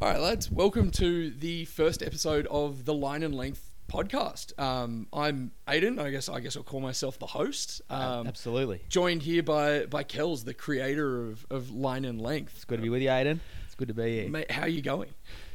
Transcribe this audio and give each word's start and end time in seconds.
All 0.00 0.08
right, 0.08 0.20
lads. 0.20 0.50
Welcome 0.50 0.90
to 0.92 1.30
the 1.30 1.64
first 1.64 2.02
episode 2.02 2.46
of 2.48 2.84
the 2.84 2.92
Line 2.92 3.22
and 3.22 3.34
Length 3.34 3.70
podcast. 3.90 4.58
Um, 4.60 5.06
I'm 5.12 5.52
Aiden. 5.66 5.98
I 5.98 6.10
guess 6.10 6.28
I 6.28 6.40
guess 6.40 6.56
I'll 6.56 6.62
call 6.62 6.80
myself 6.80 7.18
the 7.18 7.26
host. 7.26 7.80
Um, 7.88 8.26
Absolutely. 8.26 8.82
joined 8.90 9.22
here 9.22 9.42
by 9.42 9.86
by 9.86 10.02
Kells, 10.02 10.44
the 10.44 10.52
creator 10.54 11.24
of, 11.24 11.46
of 11.50 11.70
Line 11.70 12.04
and 12.04 12.20
Length. 12.20 12.52
It's 12.56 12.64
good 12.66 12.76
to 12.76 12.82
be 12.82 12.90
with 12.90 13.00
you, 13.02 13.08
Aiden. 13.08 13.40
It's 13.64 13.74
good 13.74 13.88
to 13.88 13.94
be 13.94 14.20
here. 14.20 14.28
Mate, 14.28 14.50
how 14.50 14.62
are 14.62 14.68
you 14.68 14.82
going? 14.82 15.08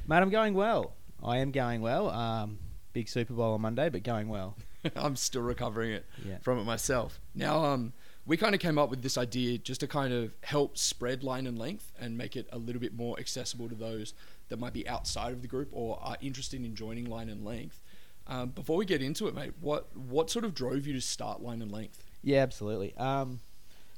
Mate, 0.08 0.18
I'm 0.18 0.30
going 0.32 0.56
well. 0.56 0.94
I 1.24 1.38
am 1.38 1.52
going 1.52 1.82
well. 1.82 2.10
Um, 2.10 2.58
big 2.94 3.10
Super 3.10 3.34
Bowl 3.34 3.54
on 3.54 3.62
Monday, 3.62 3.90
but 3.90 4.02
going 4.02 4.28
well. 4.28 4.58
I'm 4.96 5.16
still 5.16 5.44
recovering 5.44 5.92
it 5.92 6.06
Yeah. 6.28 6.40
from 6.42 6.58
it 6.58 6.64
myself. 6.64 7.22
Now, 7.36 7.64
um, 7.64 7.94
we 8.32 8.38
kind 8.38 8.56
of 8.56 8.62
came 8.62 8.78
up 8.78 8.90
with 8.90 9.02
this 9.02 9.18
idea 9.18 9.58
just 9.58 9.82
to 9.82 9.88
kind 9.88 10.14
of 10.14 10.32
help 10.44 10.78
spread 10.78 11.22
line 11.22 11.46
and 11.46 11.60
length 11.60 11.92
and 12.00 12.18
make 12.18 12.38
it 12.38 12.48
a 12.54 12.58
little 12.58 12.80
bit 12.80 12.96
more 12.96 13.20
accessible 13.20 13.68
to 13.68 13.76
those 13.76 14.14
that 14.48 14.58
might 14.58 14.72
be 14.72 14.88
outside 14.88 15.34
of 15.34 15.42
the 15.42 15.50
group 15.50 15.68
or 15.74 16.00
are 16.02 16.16
interested 16.22 16.64
in 16.64 16.74
joining 16.74 17.10
line 17.10 17.28
and 17.28 17.44
length. 17.44 17.82
Um, 18.28 18.52
before 18.52 18.78
we 18.78 18.86
get 18.86 19.02
into 19.02 19.28
it, 19.28 19.36
mate, 19.36 19.52
what 19.60 19.94
what 19.98 20.30
sort 20.30 20.46
of 20.46 20.54
drove 20.54 20.88
you 20.88 20.94
to 20.94 21.02
start 21.02 21.42
line 21.42 21.62
and 21.62 21.74
length? 21.74 22.06
Yeah, 22.24 22.40
absolutely. 22.40 22.96
Um, 22.96 23.42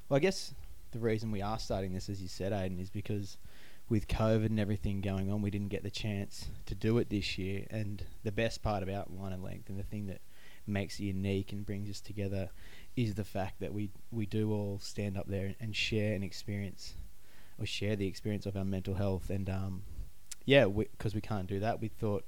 well, 0.09 0.17
I 0.17 0.19
guess 0.19 0.55
the 0.93 0.99
reason 0.99 1.29
we 1.29 1.43
are 1.43 1.59
starting 1.59 1.93
this, 1.93 2.09
as 2.09 2.19
you 2.19 2.27
said, 2.27 2.53
Aiden, 2.53 2.81
is 2.81 2.89
because 2.89 3.37
with 3.87 4.07
COVID 4.07 4.47
and 4.47 4.59
everything 4.59 5.01
going 5.01 5.31
on, 5.31 5.43
we 5.43 5.51
didn't 5.51 5.69
get 5.69 5.83
the 5.83 5.91
chance 5.91 6.47
to 6.65 6.73
do 6.73 6.97
it 6.97 7.11
this 7.11 7.37
year. 7.37 7.67
And 7.69 8.03
the 8.23 8.31
best 8.31 8.63
part 8.63 8.81
about 8.81 9.15
Line 9.15 9.33
and 9.33 9.43
Length 9.43 9.69
and 9.69 9.77
the 9.77 9.83
thing 9.83 10.07
that 10.07 10.21
makes 10.65 10.99
it 10.99 11.03
unique 11.03 11.51
and 11.51 11.65
brings 11.65 11.87
us 11.87 11.99
together 11.99 12.49
is 12.95 13.15
the 13.15 13.23
fact 13.23 13.59
that 13.59 13.73
we, 13.73 13.89
we 14.11 14.25
do 14.25 14.51
all 14.51 14.79
stand 14.81 15.17
up 15.17 15.27
there 15.27 15.55
and 15.59 15.75
share 15.75 16.13
an 16.13 16.23
experience 16.23 16.93
or 17.59 17.65
share 17.65 17.95
the 17.95 18.07
experience 18.07 18.45
of 18.45 18.55
our 18.55 18.65
mental 18.65 18.95
health. 18.95 19.29
And 19.29 19.49
um, 19.49 19.83
yeah, 20.45 20.65
because 20.65 21.15
we, 21.15 21.21
can't 21.21 21.47
do 21.47 21.59
that, 21.59 21.81
we 21.81 21.87
thought 21.87 22.23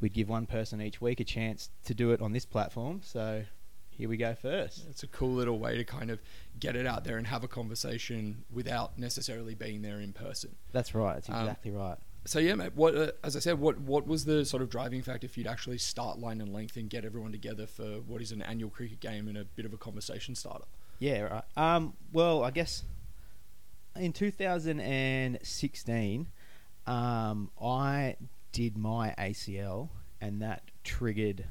we'd 0.00 0.12
give 0.12 0.28
one 0.28 0.46
person 0.46 0.80
each 0.80 1.00
week 1.00 1.20
a 1.20 1.24
chance 1.24 1.70
to 1.84 1.94
do 1.94 2.10
it 2.12 2.20
on 2.20 2.32
this 2.32 2.44
platform. 2.44 3.00
So 3.02 3.44
here 3.88 4.08
we 4.08 4.16
go 4.16 4.34
first. 4.34 4.86
It's 4.90 5.02
a 5.02 5.06
cool 5.08 5.32
little 5.34 5.58
way 5.58 5.76
to 5.76 5.84
kind 5.84 6.10
of 6.10 6.20
get 6.60 6.76
it 6.76 6.86
out 6.86 7.04
there 7.04 7.16
and 7.16 7.26
have 7.26 7.42
a 7.44 7.48
conversation 7.48 8.44
without 8.52 8.98
necessarily 8.98 9.54
being 9.54 9.82
there 9.82 10.00
in 10.00 10.12
person. 10.12 10.54
That's 10.72 10.94
right. 10.94 11.14
That's 11.14 11.30
Um, 11.30 11.40
exactly 11.40 11.70
right. 11.70 11.98
So 12.26 12.40
yeah, 12.40 12.54
mate. 12.54 12.72
What, 12.74 12.96
uh, 12.96 13.12
as 13.22 13.36
I 13.36 13.38
said, 13.38 13.60
what 13.60 13.78
what 13.80 14.06
was 14.06 14.24
the 14.24 14.44
sort 14.44 14.62
of 14.62 14.68
driving 14.68 15.02
factor 15.02 15.28
for 15.28 15.40
you 15.40 15.44
to 15.44 15.50
actually 15.50 15.78
start 15.78 16.18
line 16.18 16.40
and 16.40 16.52
length 16.52 16.76
and 16.76 16.90
get 16.90 17.04
everyone 17.04 17.30
together 17.32 17.66
for 17.66 18.00
what 18.06 18.20
is 18.20 18.32
an 18.32 18.42
annual 18.42 18.70
cricket 18.70 19.00
game 19.00 19.28
and 19.28 19.38
a 19.38 19.44
bit 19.44 19.64
of 19.64 19.72
a 19.72 19.76
conversation 19.76 20.34
starter? 20.34 20.64
Yeah, 20.98 21.20
right. 21.20 21.44
Um, 21.56 21.94
well, 22.12 22.42
I 22.42 22.50
guess 22.50 22.82
in 23.94 24.12
2016, 24.12 26.26
um, 26.86 27.50
I 27.62 28.16
did 28.52 28.76
my 28.76 29.14
ACL, 29.18 29.88
and 30.20 30.42
that 30.42 30.62
triggered 30.84 31.46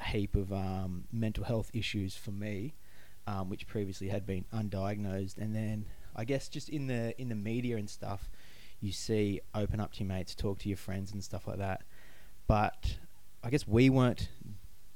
a 0.00 0.04
heap 0.04 0.34
of 0.36 0.52
um, 0.52 1.04
mental 1.12 1.44
health 1.44 1.70
issues 1.74 2.16
for 2.16 2.30
me, 2.30 2.74
um, 3.26 3.50
which 3.50 3.66
previously 3.66 4.08
had 4.08 4.26
been 4.26 4.44
undiagnosed. 4.54 5.36
And 5.38 5.54
then 5.54 5.86
I 6.16 6.24
guess 6.24 6.48
just 6.48 6.68
in 6.68 6.86
the 6.86 7.20
in 7.20 7.28
the 7.28 7.34
media 7.34 7.76
and 7.76 7.90
stuff, 7.90 8.30
you 8.84 8.92
see 8.92 9.40
open 9.54 9.80
up 9.80 9.92
to 9.94 10.00
your 10.00 10.08
mates, 10.08 10.34
talk 10.34 10.58
to 10.60 10.68
your 10.68 10.76
friends 10.76 11.12
and 11.12 11.22
stuff 11.22 11.46
like 11.46 11.58
that. 11.58 11.82
But 12.46 12.96
I 13.42 13.50
guess 13.50 13.66
we 13.66 13.90
weren't 13.90 14.28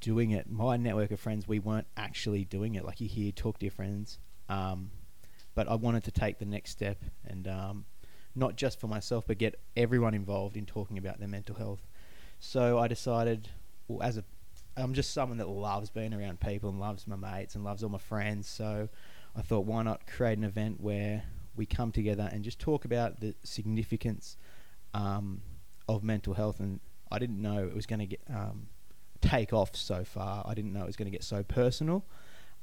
doing 0.00 0.30
it. 0.30 0.50
My 0.50 0.76
network 0.76 1.10
of 1.10 1.20
friends, 1.20 1.48
we 1.48 1.58
weren't 1.58 1.86
actually 1.96 2.44
doing 2.44 2.74
it. 2.74 2.84
Like 2.84 3.00
you 3.00 3.08
hear, 3.08 3.32
talk 3.32 3.58
to 3.58 3.66
your 3.66 3.72
friends. 3.72 4.18
Um, 4.48 4.90
but 5.54 5.68
I 5.68 5.74
wanted 5.74 6.04
to 6.04 6.10
take 6.10 6.38
the 6.38 6.44
next 6.44 6.70
step 6.70 7.02
and 7.26 7.48
um, 7.48 7.84
not 8.34 8.56
just 8.56 8.78
for 8.78 8.86
myself, 8.86 9.24
but 9.26 9.38
get 9.38 9.58
everyone 9.76 10.14
involved 10.14 10.56
in 10.56 10.66
talking 10.66 10.98
about 10.98 11.18
their 11.18 11.28
mental 11.28 11.56
health. 11.56 11.80
So 12.38 12.78
I 12.78 12.86
decided, 12.86 13.48
well, 13.88 14.06
as 14.06 14.18
a, 14.18 14.24
I'm 14.76 14.94
just 14.94 15.12
someone 15.12 15.38
that 15.38 15.48
loves 15.48 15.90
being 15.90 16.14
around 16.14 16.40
people 16.40 16.70
and 16.70 16.78
loves 16.78 17.06
my 17.06 17.16
mates 17.16 17.54
and 17.54 17.64
loves 17.64 17.82
all 17.82 17.90
my 17.90 17.98
friends. 17.98 18.46
So 18.46 18.88
I 19.34 19.42
thought, 19.42 19.64
why 19.66 19.82
not 19.82 20.06
create 20.06 20.38
an 20.38 20.44
event 20.44 20.80
where 20.80 21.24
we 21.58 21.66
come 21.66 21.92
together 21.92 22.28
and 22.32 22.42
just 22.44 22.58
talk 22.58 22.84
about 22.84 23.20
the 23.20 23.34
significance 23.42 24.36
um, 24.94 25.42
of 25.88 26.02
mental 26.02 26.34
health. 26.34 26.60
And 26.60 26.80
I 27.10 27.18
didn't 27.18 27.42
know 27.42 27.66
it 27.66 27.74
was 27.74 27.84
going 27.84 27.98
to 27.98 28.06
get 28.06 28.20
um, 28.30 28.68
take 29.20 29.52
off 29.52 29.76
so 29.76 30.04
far. 30.04 30.44
I 30.46 30.54
didn't 30.54 30.72
know 30.72 30.82
it 30.82 30.86
was 30.86 30.96
going 30.96 31.10
to 31.10 31.16
get 31.16 31.24
so 31.24 31.42
personal. 31.42 32.04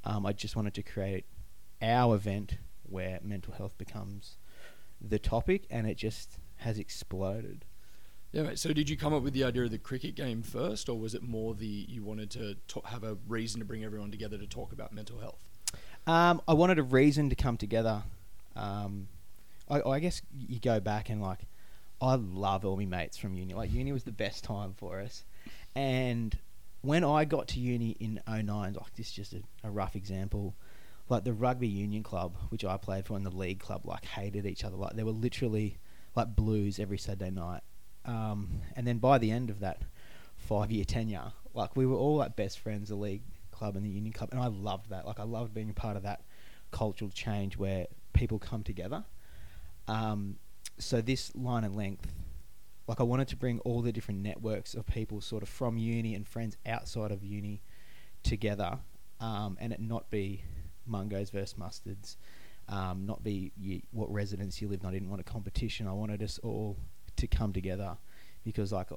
Um, 0.04 0.26
I 0.26 0.34
just 0.34 0.56
wanted 0.56 0.74
to 0.76 0.84
create 0.84 1.26
our 1.82 2.16
event 2.16 2.58
where 2.84 3.20
mental 3.22 3.54
health 3.54 3.78
becomes 3.78 4.38
the 5.02 5.20
topic, 5.20 5.66
and 5.70 5.88
it 5.88 5.98
just 5.98 6.40
has 6.58 6.80
exploded. 6.80 7.66
Yeah, 8.32 8.44
mate. 8.44 8.60
So 8.60 8.74
did 8.74 8.90
you 8.90 8.98
come 8.98 9.14
up 9.14 9.24
with 9.24 9.34
the 9.34 9.44
idea 9.44 9.64
of 9.64 9.72
the 9.72 9.78
cricket 9.78 10.16
game 10.16 10.42
first, 10.42 10.90
or 10.90 11.00
was 11.00 11.16
it 11.16 11.24
more 11.24 11.54
the 11.54 11.66
you 11.66 12.04
wanted 12.04 12.30
to 12.32 12.56
to 12.68 12.82
have 12.86 13.04
a 13.04 13.18
reason 13.28 13.60
to 13.60 13.66
bring 13.66 13.84
everyone 13.84 14.12
together 14.12 14.38
to 14.38 14.48
talk 14.48 14.72
about 14.72 14.94
mental 14.94 15.20
health? 15.20 15.40
Um, 16.08 16.42
I 16.48 16.54
wanted 16.54 16.78
a 16.78 16.84
reason 16.84 17.30
to 17.30 17.36
come 17.36 17.58
together. 17.58 18.04
Um, 18.56 19.08
I, 19.70 19.82
I 19.82 20.00
guess 20.00 20.22
you 20.38 20.60
go 20.60 20.80
back 20.80 21.10
and 21.10 21.22
like, 21.22 21.40
I 22.02 22.16
love 22.16 22.66
all 22.66 22.78
my 22.78 22.86
mates 22.86 23.18
from 23.18 23.34
uni. 23.34 23.54
Like 23.54 23.72
uni 23.72 23.92
was 23.92 24.04
the 24.04 24.12
best 24.12 24.44
time 24.44 24.74
for 24.76 25.00
us, 25.00 25.24
and 25.76 26.38
when 26.82 27.04
I 27.04 27.26
got 27.26 27.48
to 27.50 27.60
uni 27.60 27.98
in 28.00 28.22
09, 28.28 28.46
like 28.48 28.76
this 28.96 29.08
is 29.08 29.12
just 29.12 29.34
a, 29.34 29.42
a 29.64 29.72
rough 29.72 29.96
example, 29.96 30.56
like 31.10 31.24
the 31.24 31.34
rugby 31.34 31.68
union 31.68 32.04
club, 32.04 32.36
which 32.50 32.64
I 32.64 32.78
played 32.78 33.06
for, 33.06 33.18
and 33.18 33.26
the 33.26 33.32
league 33.32 33.60
club, 33.60 33.82
like 33.86 34.06
hated 34.06 34.46
each 34.46 34.64
other. 34.64 34.76
Like 34.76 34.94
they 34.94 35.04
were 35.04 35.12
literally 35.12 35.78
like 36.16 36.36
blues 36.36 36.80
every 36.80 36.98
Saturday 36.98 37.32
night. 37.32 37.62
Um, 38.06 38.62
and 38.76 38.86
then 38.86 39.00
by 39.00 39.18
the 39.18 39.32
end 39.32 39.50
of 39.50 39.62
that 39.62 39.82
five 40.38 40.72
year 40.72 40.86
tenure, 40.86 41.34
like 41.54 41.76
we 41.76 41.86
were 41.86 41.96
all 41.96 42.18
like 42.18 42.36
best 42.36 42.60
friends, 42.60 42.90
the 42.90 42.96
league 42.96 43.24
club 43.52 43.76
and 43.76 43.86
the 43.86 43.90
union 43.90 44.14
club, 44.14 44.30
and 44.32 44.40
I 44.40 44.48
loved 44.48 44.90
that. 44.92 45.08
Like 45.08 45.20
I 45.20 45.24
loved 45.24 45.54
being 45.54 45.70
a 45.70 45.74
part 45.74 45.98
of 45.98 46.04
that 46.04 46.22
cultural 46.72 47.10
change 47.10 47.58
where 47.58 47.88
people 48.16 48.40
come 48.40 48.64
together. 48.64 49.04
Um, 49.88 50.38
so 50.80 51.02
this 51.02 51.36
line 51.36 51.64
and 51.64 51.76
length, 51.76 52.12
like 52.88 53.00
I 53.00 53.04
wanted 53.04 53.28
to 53.30 53.36
bring 53.36 53.60
all 53.60 53.82
the 53.82 53.92
different 53.92 54.22
networks 54.22 54.74
of 54.74 54.86
people, 54.88 55.22
sort 55.22 55.44
of 55.44 55.50
from 55.50 55.78
uni 55.78 56.16
and 56.16 56.28
friends 56.28 56.58
outside 56.66 57.12
of 57.12 57.24
uni, 57.24 57.62
together, 58.24 58.80
um, 59.20 59.58
and 59.60 59.72
it 59.72 59.80
not 59.80 60.10
be 60.10 60.44
mungos 60.90 61.32
versus 61.32 61.56
mustards, 61.60 62.16
um, 62.68 63.06
not 63.06 63.24
be 63.24 63.52
you, 63.58 63.82
what 63.92 64.12
residence 64.12 64.62
you 64.62 64.68
lived. 64.68 64.84
in. 64.84 64.90
I 64.90 64.94
didn't 64.94 65.10
want 65.10 65.22
a 65.22 65.26
competition. 65.26 65.88
I 65.88 65.94
wanted 65.94 66.24
us 66.24 66.40
all 66.44 66.78
to 67.18 67.28
come 67.28 67.54
together 67.54 67.98
because, 68.44 68.72
like, 68.72 68.90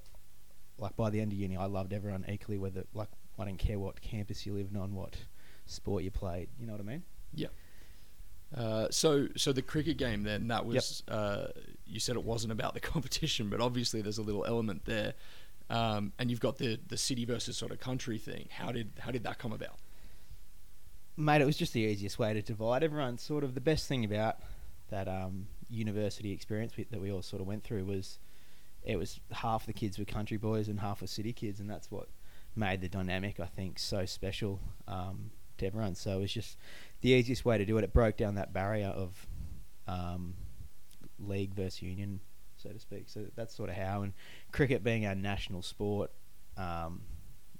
like 0.78 0.96
by 0.96 1.10
the 1.10 1.20
end 1.20 1.32
of 1.32 1.38
uni, 1.38 1.56
I 1.56 1.66
loved 1.66 1.92
everyone 1.92 2.24
equally. 2.28 2.58
Whether 2.58 2.84
like 2.94 3.08
I 3.38 3.44
didn't 3.44 3.58
care 3.58 3.78
what 3.78 4.00
campus 4.00 4.46
you 4.46 4.54
lived 4.54 4.76
on, 4.76 4.94
what 4.94 5.16
sport 5.66 6.02
you 6.02 6.10
played. 6.10 6.48
You 6.58 6.66
know 6.66 6.72
what 6.72 6.80
I 6.80 6.84
mean? 6.84 7.02
Uh, 8.56 8.86
so, 8.90 9.28
so 9.36 9.52
the 9.52 9.62
cricket 9.62 9.98
game 9.98 10.22
then 10.22 10.48
that 10.48 10.64
was 10.64 11.02
uh, 11.08 11.48
you 11.86 12.00
said 12.00 12.16
it 12.16 12.24
wasn't 12.24 12.52
about 12.52 12.74
the 12.74 12.80
competition, 12.94 13.48
but 13.50 13.60
obviously 13.60 14.00
there's 14.02 14.18
a 14.18 14.22
little 14.22 14.44
element 14.44 14.84
there, 14.84 15.14
um, 15.70 16.12
and 16.18 16.30
you've 16.30 16.40
got 16.40 16.58
the 16.58 16.78
the 16.88 16.96
city 16.96 17.24
versus 17.24 17.56
sort 17.56 17.72
of 17.72 17.80
country 17.80 18.18
thing. 18.18 18.48
How 18.50 18.72
did 18.72 18.92
how 19.00 19.10
did 19.10 19.24
that 19.24 19.38
come 19.38 19.52
about? 19.52 19.78
Mate, 21.16 21.42
it 21.42 21.46
was 21.46 21.56
just 21.56 21.72
the 21.72 21.80
easiest 21.80 22.18
way 22.18 22.32
to 22.32 22.40
divide 22.40 22.82
everyone. 22.82 23.18
Sort 23.18 23.44
of 23.44 23.54
the 23.54 23.60
best 23.60 23.86
thing 23.88 24.04
about 24.04 24.36
that 24.90 25.08
um, 25.08 25.48
university 25.68 26.32
experience 26.32 26.76
we, 26.76 26.84
that 26.84 27.00
we 27.00 27.12
all 27.12 27.22
sort 27.22 27.42
of 27.42 27.48
went 27.48 27.64
through 27.64 27.84
was 27.84 28.18
it 28.82 28.96
was 28.96 29.20
half 29.32 29.66
the 29.66 29.72
kids 29.72 29.98
were 29.98 30.04
country 30.04 30.38
boys 30.38 30.68
and 30.68 30.80
half 30.80 31.02
were 31.02 31.06
city 31.06 31.34
kids, 31.34 31.60
and 31.60 31.68
that's 31.68 31.90
what 31.90 32.08
made 32.56 32.80
the 32.80 32.88
dynamic 32.88 33.38
I 33.40 33.46
think 33.46 33.78
so 33.78 34.06
special 34.06 34.58
um, 34.86 35.30
to 35.58 35.66
everyone. 35.66 35.94
So 35.94 36.18
it 36.18 36.20
was 36.20 36.32
just 36.32 36.56
the 37.00 37.10
easiest 37.10 37.44
way 37.44 37.58
to 37.58 37.64
do 37.64 37.76
it. 37.78 37.84
It 37.84 37.92
broke 37.92 38.16
down 38.16 38.34
that 38.36 38.52
barrier 38.52 38.88
of 38.88 39.26
um, 39.86 40.34
league 41.18 41.54
versus 41.54 41.82
union, 41.82 42.20
so 42.56 42.70
to 42.70 42.78
speak. 42.78 43.04
So 43.08 43.26
that's 43.34 43.54
sort 43.54 43.70
of 43.70 43.76
how. 43.76 44.02
And 44.02 44.12
cricket 44.52 44.82
being 44.84 45.06
our 45.06 45.14
national 45.14 45.62
sport, 45.62 46.10
um, 46.56 47.02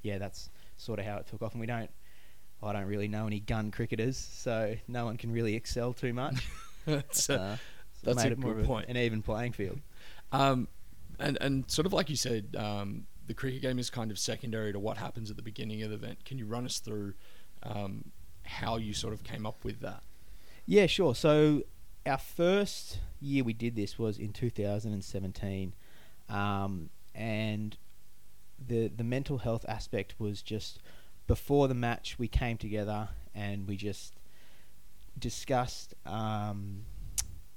yeah, 0.02 0.19
that's 0.19 0.50
sort 0.76 0.99
of 0.99 1.05
how 1.05 1.17
it 1.19 1.26
took 1.26 1.43
off. 1.43 1.52
And 1.52 1.61
we 1.61 1.67
don't, 1.67 1.90
I 2.62 2.73
don't 2.73 2.87
really 2.87 3.08
know 3.08 3.26
any 3.26 3.40
gun 3.40 3.70
cricketers, 3.70 4.17
so 4.17 4.75
no 4.88 5.05
one 5.05 5.17
can 5.17 5.31
really 5.32 5.55
excel 5.55 5.93
too 5.93 6.12
much. 6.12 6.46
that's, 6.87 7.31
uh, 7.31 7.34
Uh, 7.34 7.56
so 7.56 8.12
that's 8.14 8.17
made 8.25 8.31
a 8.31 8.32
it 8.32 8.38
more 8.38 8.55
good 8.55 8.64
point. 8.64 8.88
an 8.88 8.96
even 8.96 9.23
playing 9.23 9.52
field. 9.52 9.81
Um, 10.32 10.69
and 11.19 11.37
and 11.40 11.69
sort 11.70 11.87
of 11.87 11.93
like 11.93 12.08
you 12.11 12.17
said, 12.17 12.55
um, 12.56 13.06
the 13.26 13.34
cricket 13.34 13.61
game 13.62 13.78
is 13.78 13.90
kind 13.90 14.11
of 14.12 14.19
secondary 14.19 14.73
to 14.73 14.78
what 14.78 14.96
happens 14.99 15.31
at 15.31 15.37
the 15.37 15.43
beginning 15.43 15.82
of 15.82 15.90
the 15.90 15.96
event. 15.96 16.25
Can 16.25 16.38
you 16.38 16.46
run 16.46 16.64
us 16.64 16.78
through 16.78 17.14
um, 17.62 18.10
how 18.43 18.76
you 18.76 18.94
sort 18.94 19.14
of 19.14 19.22
came 19.22 19.46
up 19.46 19.64
with 19.64 19.81
that? 19.81 20.02
Yeah, 20.66 20.87
sure. 20.87 21.14
So 21.14 21.62
our 22.06 22.19
first 22.19 22.99
year 23.20 23.44
we 23.44 23.52
did 23.52 23.76
this 23.76 23.99
was 23.99 24.19
in 24.19 24.32
2017, 24.32 25.75
um, 26.28 26.90
and 27.14 27.76
the 28.66 28.88
the 28.88 29.05
mental 29.05 29.38
health 29.38 29.64
aspect 29.69 30.14
was 30.19 30.43
just 30.43 30.81
before 31.26 31.69
the 31.69 31.75
match 31.75 32.19
we 32.19 32.26
came 32.26 32.56
together 32.56 33.08
and 33.34 33.69
we 33.69 33.76
just 33.76 34.14
discussed 35.19 35.94
um, 36.06 36.84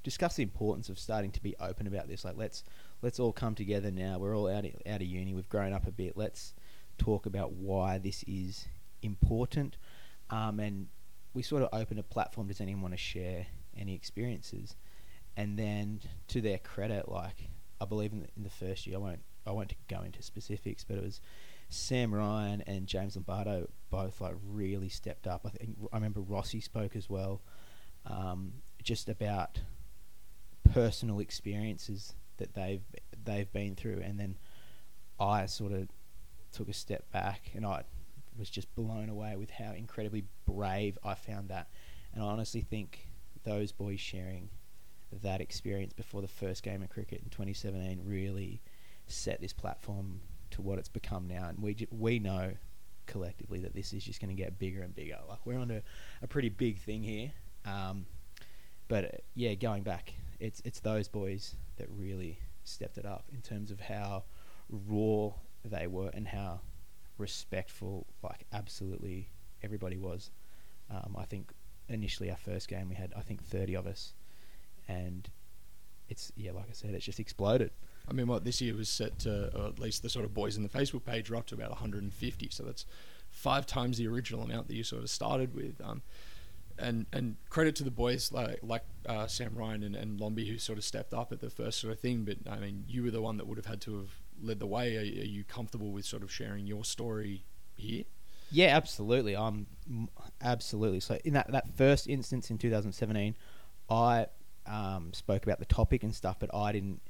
discuss 0.04 0.36
the 0.36 0.44
importance 0.44 0.90
of 0.90 1.00
starting 1.00 1.32
to 1.32 1.42
be 1.42 1.56
open 1.60 1.88
about 1.88 2.08
this. 2.08 2.26
Like 2.26 2.38
let's 2.38 2.64
let's 3.02 3.20
all 3.20 3.34
come 3.34 3.56
together 3.56 3.92
now. 3.92 4.20
We're 4.20 4.38
all 4.38 4.50
out 4.50 4.66
of, 4.66 4.72
out 4.86 5.02
of 5.02 5.08
uni. 5.08 5.34
We've 5.34 5.50
grown 5.50 5.74
up 5.74 5.88
a 5.88 5.92
bit. 5.92 6.18
Let's 6.18 6.54
talk 6.98 7.26
about 7.26 7.54
why 7.54 7.98
this 7.98 8.24
is 8.28 8.68
important. 9.02 9.78
Um, 10.32 10.60
and 10.60 10.88
we 11.34 11.44
sort 11.44 11.62
of 11.64 11.70
opened 11.74 12.00
a 12.00 12.04
platform. 12.04 12.48
Does 12.48 12.62
anyone 12.62 12.82
want 12.82 12.94
to 12.94 12.98
share 12.98 13.46
any 13.78 13.94
experiences? 13.94 14.76
And 15.38 15.58
then 15.58 16.02
to 16.30 16.42
their 16.42 16.58
credit, 16.58 17.10
like 17.10 17.50
I 17.80 17.86
believe 17.86 18.12
in 18.12 18.22
the, 18.22 18.28
in 18.36 18.44
the 18.44 18.50
first 18.50 18.88
year, 18.88 18.98
I 18.98 19.00
won't 19.00 19.22
I 19.46 19.52
won't 19.52 19.74
go 19.88 20.02
into 20.02 20.22
specifics, 20.22 20.84
but 20.84 20.98
it 20.98 21.04
was 21.04 21.20
Sam 21.70 22.14
Ryan 22.14 22.62
and 22.68 22.86
James 22.86 23.16
Lombardo 23.16 23.70
both 23.90 24.22
like 24.22 24.36
really 24.46 24.90
stepped 24.90 25.28
up. 25.28 25.42
I 25.46 25.50
think 25.50 25.78
I 25.92 25.98
remember 25.98 26.22
Rossi 26.22 26.60
spoke 26.62 26.96
as 26.96 27.10
well, 27.10 27.42
um, 28.06 28.54
just 28.84 29.10
about 29.10 29.60
personal 30.74 31.20
experiences 31.20 32.14
that 32.38 32.54
they've 32.54 32.84
they've 33.24 33.52
been 33.52 33.76
through, 33.76 34.02
and 34.04 34.20
then 34.20 34.38
I 35.20 35.46
sort 35.46 35.72
of 35.72 35.88
took 36.52 36.70
a 36.70 36.74
step 36.74 37.10
back, 37.12 37.52
and 37.56 37.66
I 37.66 37.84
was 38.38 38.50
just 38.50 38.74
blown 38.76 39.10
away 39.10 39.36
with 39.36 39.50
how 39.50 39.74
incredibly 39.74 40.24
brave 40.46 40.98
I 41.04 41.16
found 41.16 41.50
that, 41.50 41.68
and 42.14 42.24
I 42.24 42.28
honestly 42.28 42.62
think 42.62 43.08
those 43.44 43.72
boys 43.72 44.00
sharing 44.00 44.50
that 45.24 45.42
experience 45.42 45.94
before 45.94 46.22
the 46.22 46.28
first 46.28 46.64
game 46.64 46.82
of 46.82 46.90
cricket 46.90 47.22
in 47.24 47.30
2017 47.30 48.02
really 48.06 48.62
set 49.08 49.42
this 49.42 49.52
platform 49.52 50.22
to 50.52 50.62
what 50.62 50.80
it's 50.80 50.90
become 50.90 51.28
now, 51.28 51.48
and 51.50 51.60
we 51.62 51.88
we 51.92 52.20
know 52.20 52.54
collectively 53.08 53.60
that 53.60 53.74
this 53.74 53.94
is 53.94 54.04
just 54.04 54.22
going 54.22 54.36
to 54.36 54.42
get 54.42 54.58
bigger 54.60 54.82
and 54.82 54.96
bigger. 54.96 55.18
Like 55.28 55.40
we're 55.46 55.58
on 55.58 55.72
a, 55.72 55.82
a 56.22 56.28
pretty 56.28 56.50
big 56.50 56.80
thing 56.80 57.04
here, 57.04 57.32
um, 57.66 58.06
but 58.88 59.06
uh, 59.06 59.18
yeah, 59.36 59.54
going 59.56 59.84
back, 59.84 60.14
it's 60.40 60.62
it's 60.66 60.80
those 60.80 61.08
boys 61.08 61.56
that 61.78 61.88
really 61.90 62.40
stepped 62.64 62.98
it 62.98 63.06
up 63.06 63.26
in 63.34 63.42
terms 63.42 63.72
of 63.72 63.80
how 63.80 64.24
raw 64.70 65.32
they 65.66 65.88
were 65.88 66.10
and 66.14 66.28
how 66.28 66.62
respectful, 67.22 68.06
like 68.24 68.46
absolutely 68.52 69.30
everybody 69.64 69.98
was. 69.98 70.32
Um, 70.90 71.16
I 71.18 71.26
think 71.26 71.52
initially 71.88 72.30
our 72.30 72.38
first 72.38 72.68
game 72.68 72.90
we 72.90 72.96
had 72.96 73.14
I 73.16 73.22
think 73.22 73.44
30 73.44 73.76
of 73.76 73.88
us, 73.88 74.14
and 74.88 75.30
it's 76.10 76.32
yeah, 76.36 76.52
like 76.52 76.66
I 76.70 76.74
said, 76.74 76.94
it's 76.94 77.06
just 77.06 77.20
exploded. 77.20 77.72
I 78.10 78.14
mean, 78.14 78.28
what 78.28 78.44
this 78.44 78.60
year 78.60 78.76
was 78.76 78.90
set 78.90 79.20
to, 79.20 79.56
or 79.56 79.68
at 79.68 79.80
least 79.80 80.02
the 80.02 80.10
sort 80.10 80.26
of 80.26 80.34
boys 80.34 80.58
in 80.58 80.64
the 80.64 80.70
Facebook 80.70 81.06
page 81.06 81.30
are 81.30 81.36
up 81.36 81.46
to 81.48 81.56
about 81.56 81.70
150. 81.70 82.50
So 82.50 82.64
that's 82.64 82.86
five 83.30 83.66
times 83.66 83.98
the 83.98 84.08
original 84.08 84.44
amount 84.44 84.68
that 84.68 84.76
you 84.76 84.84
sort 84.84 85.04
of 85.04 85.10
started 85.10 85.56
with. 85.56 85.80
Um, 85.84 86.02
and 86.80 87.06
and 87.14 87.36
credit 87.50 87.76
to 87.76 87.84
the 87.84 87.92
boys 87.92 88.32
like 88.32 88.60
like 88.64 88.84
uh, 89.06 89.28
Sam 89.28 89.54
Ryan 89.56 89.84
and, 89.84 89.96
and 89.96 90.20
Lombi 90.20 90.48
who 90.48 90.58
sort 90.58 90.78
of 90.78 90.84
stepped 90.84 91.14
up 91.14 91.32
at 91.32 91.40
the 91.40 91.50
first 91.50 91.80
sort 91.80 91.94
of 91.94 92.00
thing. 92.00 92.24
But 92.24 92.38
I 92.52 92.58
mean, 92.58 92.86
you 92.88 93.04
were 93.04 93.12
the 93.12 93.22
one 93.22 93.38
that 93.38 93.48
would 93.48 93.58
have 93.58 93.68
had 93.68 93.82
to 93.82 93.98
have 93.98 94.21
led 94.42 94.60
the 94.60 94.68
way. 94.68 94.98
Are, 94.98 95.02
are 95.02 95.04
you 95.04 95.44
comfortable 95.44 95.92
with 95.92 96.06
sort 96.06 96.24
of 96.24 96.32
sharing 96.32 96.68
your 96.68 96.84
story 96.84 97.44
here? 97.76 98.04
Yeah, 98.52 98.76
absolutely. 98.76 99.36
I'm 99.36 99.68
absolutely. 100.42 101.00
So 101.00 101.18
in 101.24 101.34
that 101.34 101.52
that 101.52 101.76
first 101.78 102.08
instance 102.08 102.50
in 102.50 102.58
2017, 102.58 103.36
I 103.90 104.28
um, 104.66 105.14
spoke 105.14 105.44
about 105.44 105.60
the 105.60 105.66
topic 105.66 106.04
and 106.04 106.14
stuff, 106.14 106.38
but 106.40 106.54
I 106.54 106.72
didn't 106.72 107.02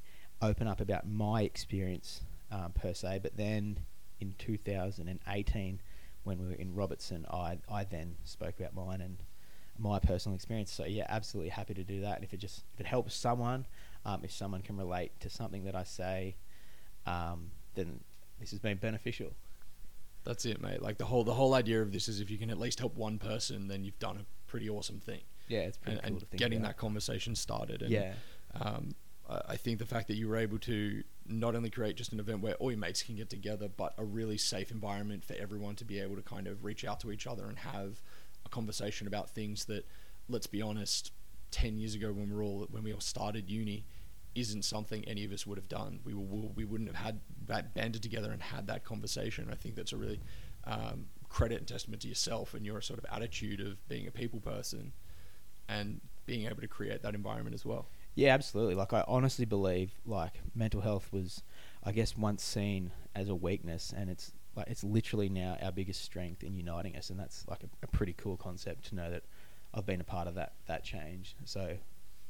open 0.42 0.68
up 0.68 0.82
about 0.82 1.08
my 1.08 1.42
experience 1.42 2.22
um, 2.52 2.74
per 2.74 2.94
se. 2.94 3.20
But 3.24 3.38
then 3.38 3.80
in 4.20 4.36
2018, 4.38 5.82
when 6.24 6.40
we 6.40 6.48
were 6.48 6.54
in 6.54 6.76
Robertson, 6.76 7.26
I 7.32 7.58
I 7.70 7.86
then 7.86 8.18
spoke 8.24 8.60
about 8.60 8.76
mine 8.76 9.02
and 9.02 9.18
my 9.80 9.98
personal 10.00 10.36
experience. 10.36 10.72
So 10.72 10.86
yeah, 10.86 11.06
absolutely 11.10 11.50
happy 11.50 11.74
to 11.74 11.84
do 11.84 12.02
that. 12.02 12.24
If 12.24 12.34
it 12.34 12.38
just 12.38 12.64
if 12.74 12.80
it 12.80 12.86
helps 12.86 13.16
someone, 13.16 13.66
um, 14.06 14.22
if 14.24 14.32
someone 14.32 14.62
can 14.62 14.78
relate 14.78 15.20
to 15.22 15.30
something 15.30 15.64
that 15.64 15.76
I 15.76 15.84
say, 15.84 16.36
um, 17.06 17.52
then 17.76 18.00
this 18.40 18.52
has 18.52 18.60
been 18.60 18.78
beneficial. 18.78 19.34
That's 20.24 20.46
it, 20.46 20.62
mate. 20.62 20.82
Like 20.82 20.98
the 20.98 21.06
whole 21.06 21.24
the 21.24 21.34
whole 21.34 21.54
idea 21.54 21.82
of 21.82 21.92
this 21.92 22.08
is 22.08 22.20
if 22.20 22.30
you 22.30 22.38
can 22.38 22.50
at 22.50 22.60
least 22.60 22.80
help 22.80 22.96
one 22.96 23.18
person, 23.18 23.68
then 23.68 23.84
you've 23.84 24.00
done 24.00 24.18
a 24.18 24.26
pretty 24.50 24.70
awesome 24.70 25.00
thing. 25.00 25.22
Yeah, 25.48 25.62
it's 25.62 25.78
pretty 25.78 25.98
and, 25.98 26.04
cool 26.04 26.12
and 26.12 26.20
to 26.20 26.26
think 26.28 26.40
getting 26.40 26.60
about. 26.60 26.70
that 26.70 26.78
conversation 26.78 27.36
started. 27.36 27.82
And, 27.82 27.92
yeah, 27.92 28.14
um, 28.60 28.96
I 29.48 29.56
think 29.56 29.80
the 29.80 29.86
fact 29.86 30.08
that 30.10 30.16
you 30.16 30.28
were 30.28 30.38
able 30.38 30.60
to 30.60 31.04
not 31.26 31.56
only 31.56 31.70
create 31.70 31.96
just 31.96 32.12
an 32.12 32.20
event 32.20 32.42
where 32.42 32.56
all 32.56 32.72
your 32.72 32.80
mates 32.80 33.02
can 33.02 33.16
get 33.16 33.30
together, 33.30 33.70
but 33.70 33.94
a 33.98 34.04
really 34.04 34.38
safe 34.38 34.72
environment 34.72 35.24
for 35.24 35.34
everyone 35.36 35.76
to 35.76 35.86
be 35.86 36.00
able 36.00 36.16
to 36.18 36.22
kind 36.22 36.48
of 36.48 36.66
reach 36.66 36.84
out 36.84 37.00
to 37.00 37.12
each 37.12 37.26
other 37.28 37.46
and 37.46 37.58
have 37.60 38.02
a 38.46 38.50
conversation 38.50 39.08
about 39.08 39.30
things 39.30 39.66
that, 39.66 39.88
let's 40.28 40.48
be 40.48 40.62
honest, 40.62 41.12
ten 41.50 41.78
years 41.78 41.96
ago 41.96 42.12
when 42.12 42.30
we 42.30 42.36
were 42.36 42.44
all 42.44 42.68
when 42.72 42.84
we 42.84 42.94
all 42.94 43.00
started 43.00 43.50
uni, 43.50 43.86
isn't 44.36 44.64
something 44.64 45.04
any 45.06 45.26
of 45.26 45.32
us 45.32 45.46
would 45.46 45.58
have 45.58 45.68
done. 45.68 46.00
We 46.04 46.14
were, 46.14 46.50
we 46.56 46.66
wouldn't 46.66 46.90
have 46.90 47.04
had 47.04 47.20
that 47.48 47.74
banded 47.74 48.02
together 48.02 48.32
and 48.32 48.42
had 48.42 48.68
that 48.68 48.84
conversation. 48.84 49.50
I 49.52 49.56
think 49.56 49.76
that's 49.76 49.92
a 49.92 49.98
really 49.98 50.22
um, 50.66 51.08
credit 51.30 51.60
and 51.60 51.68
testament 51.68 52.02
to 52.04 52.08
yourself 52.08 52.54
and 52.54 52.66
your 52.66 52.82
sort 52.82 53.00
of 53.00 53.06
attitude 53.12 53.60
of 53.60 53.88
being 53.88 54.08
a 54.08 54.12
people 54.12 54.40
person 54.40 54.94
and 55.68 56.02
being 56.26 56.46
able 56.46 56.62
to 56.62 56.68
create 56.68 57.02
that 57.02 57.16
environment 57.16 57.54
as 57.54 57.66
well. 57.66 57.88
yeah, 58.16 58.34
absolutely. 58.34 58.76
Like 58.76 58.94
I 58.94 59.04
honestly 59.08 59.46
believe 59.46 59.94
like 60.06 60.42
mental 60.54 60.82
health 60.82 61.10
was, 61.12 61.44
I 61.84 61.92
guess, 61.92 62.18
once 62.18 62.44
seen 62.44 62.92
as 63.16 63.30
a 63.30 63.36
weakness, 63.36 63.94
and 63.96 64.10
it's 64.10 64.34
like 64.56 64.68
it's 64.68 64.84
literally 64.84 65.30
now 65.30 65.58
our 65.62 65.72
biggest 65.72 66.04
strength 66.04 66.44
in 66.44 66.56
uniting 66.56 66.96
us, 66.96 67.10
and 67.10 67.20
that's 67.20 67.46
like 67.48 67.64
a, 67.64 67.68
a 67.84 67.88
pretty 67.88 68.14
cool 68.14 68.38
concept 68.38 68.86
to 68.90 68.96
know 68.96 69.10
that 69.10 69.24
I've 69.74 69.86
been 69.86 70.02
a 70.02 70.06
part 70.06 70.28
of 70.28 70.36
that 70.36 70.54
that 70.68 70.84
change. 70.84 71.36
So, 71.46 71.78